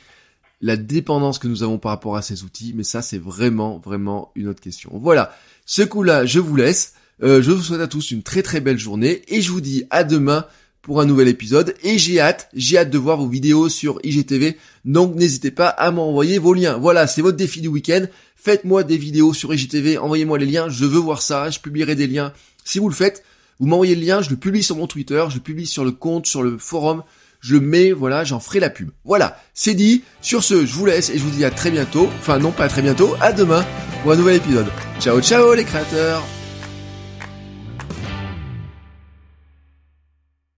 la 0.59 0.75
dépendance 0.75 1.39
que 1.39 1.47
nous 1.47 1.63
avons 1.63 1.77
par 1.77 1.91
rapport 1.91 2.17
à 2.17 2.21
ces 2.21 2.43
outils, 2.43 2.73
mais 2.75 2.83
ça, 2.83 3.01
c'est 3.01 3.17
vraiment, 3.17 3.79
vraiment 3.79 4.33
une 4.35 4.49
autre 4.49 4.59
question. 4.59 4.91
Voilà, 4.95 5.33
ce 5.65 5.83
coup-là, 5.83 6.25
je 6.25 6.39
vous 6.39 6.57
laisse. 6.57 6.95
Euh, 7.23 7.41
je 7.41 7.49
vous 7.49 7.63
souhaite 7.63 7.79
à 7.79 7.87
tous 7.87 8.11
une 8.11 8.23
très 8.23 8.43
très 8.43 8.59
belle 8.59 8.77
journée, 8.77 9.21
et 9.29 9.39
je 9.39 9.49
vous 9.51 9.61
dis 9.61 9.85
à 9.89 10.03
demain 10.03 10.45
pour 10.81 10.99
un 10.99 11.05
nouvel 11.05 11.29
épisode, 11.29 11.73
et 11.81 11.97
j'ai 11.97 12.19
hâte, 12.19 12.49
j'ai 12.53 12.77
hâte 12.77 12.89
de 12.89 12.97
voir 12.97 13.15
vos 13.15 13.29
vidéos 13.29 13.69
sur 13.69 14.01
IGTV, 14.03 14.57
donc 14.83 15.15
n'hésitez 15.15 15.51
pas 15.51 15.69
à 15.69 15.91
m'envoyer 15.91 16.39
vos 16.39 16.53
liens. 16.53 16.77
Voilà, 16.77 17.07
c'est 17.07 17.21
votre 17.21 17.37
défi 17.37 17.61
du 17.61 17.69
week-end. 17.69 18.03
Faites-moi 18.35 18.83
des 18.83 18.97
vidéos 18.97 19.33
sur 19.33 19.53
IGTV, 19.53 19.97
envoyez-moi 19.97 20.37
les 20.39 20.45
liens, 20.45 20.67
je 20.67 20.83
veux 20.83 20.99
voir 20.99 21.21
ça, 21.21 21.49
je 21.49 21.61
publierai 21.61 21.95
des 21.95 22.07
liens. 22.07 22.33
Si 22.65 22.79
vous 22.79 22.89
le 22.89 22.95
faites, 22.95 23.23
vous 23.59 23.67
m'envoyez 23.67 23.95
le 23.95 24.01
lien, 24.01 24.21
je 24.21 24.29
le 24.29 24.35
publie 24.35 24.63
sur 24.63 24.75
mon 24.75 24.87
Twitter, 24.87 25.23
je 25.29 25.35
le 25.35 25.41
publie 25.41 25.65
sur 25.65 25.85
le 25.85 25.91
compte, 25.91 26.27
sur 26.27 26.43
le 26.43 26.57
forum. 26.57 27.03
je 27.39 27.57
mets, 27.57 27.91
voilà, 27.91 28.23
j'en 28.23 28.39
ferai 28.39 28.59
la 28.59 28.69
pub. 28.69 28.89
Voilà, 29.03 29.37
c'est 29.53 29.75
dit. 29.75 30.03
Sur 30.21 30.43
ce, 30.43 30.65
je 30.65 30.73
vous 30.73 30.85
laisse 30.85 31.09
et 31.09 31.17
je 31.17 31.23
vous 31.23 31.29
dis 31.29 31.45
à 31.45 31.51
très 31.51 31.71
bientôt. 31.71 32.09
Enfin 32.19 32.39
non, 32.39 32.51
pas 32.51 32.65
à 32.65 32.69
très 32.69 32.81
bientôt, 32.81 33.15
à 33.21 33.31
demain 33.31 33.65
pour 34.01 34.11
un 34.11 34.15
nouvel 34.15 34.37
épisode. 34.37 34.67
Ciao 34.99 35.21
ciao 35.21 35.53
les 35.53 35.63
créateurs 35.63 36.23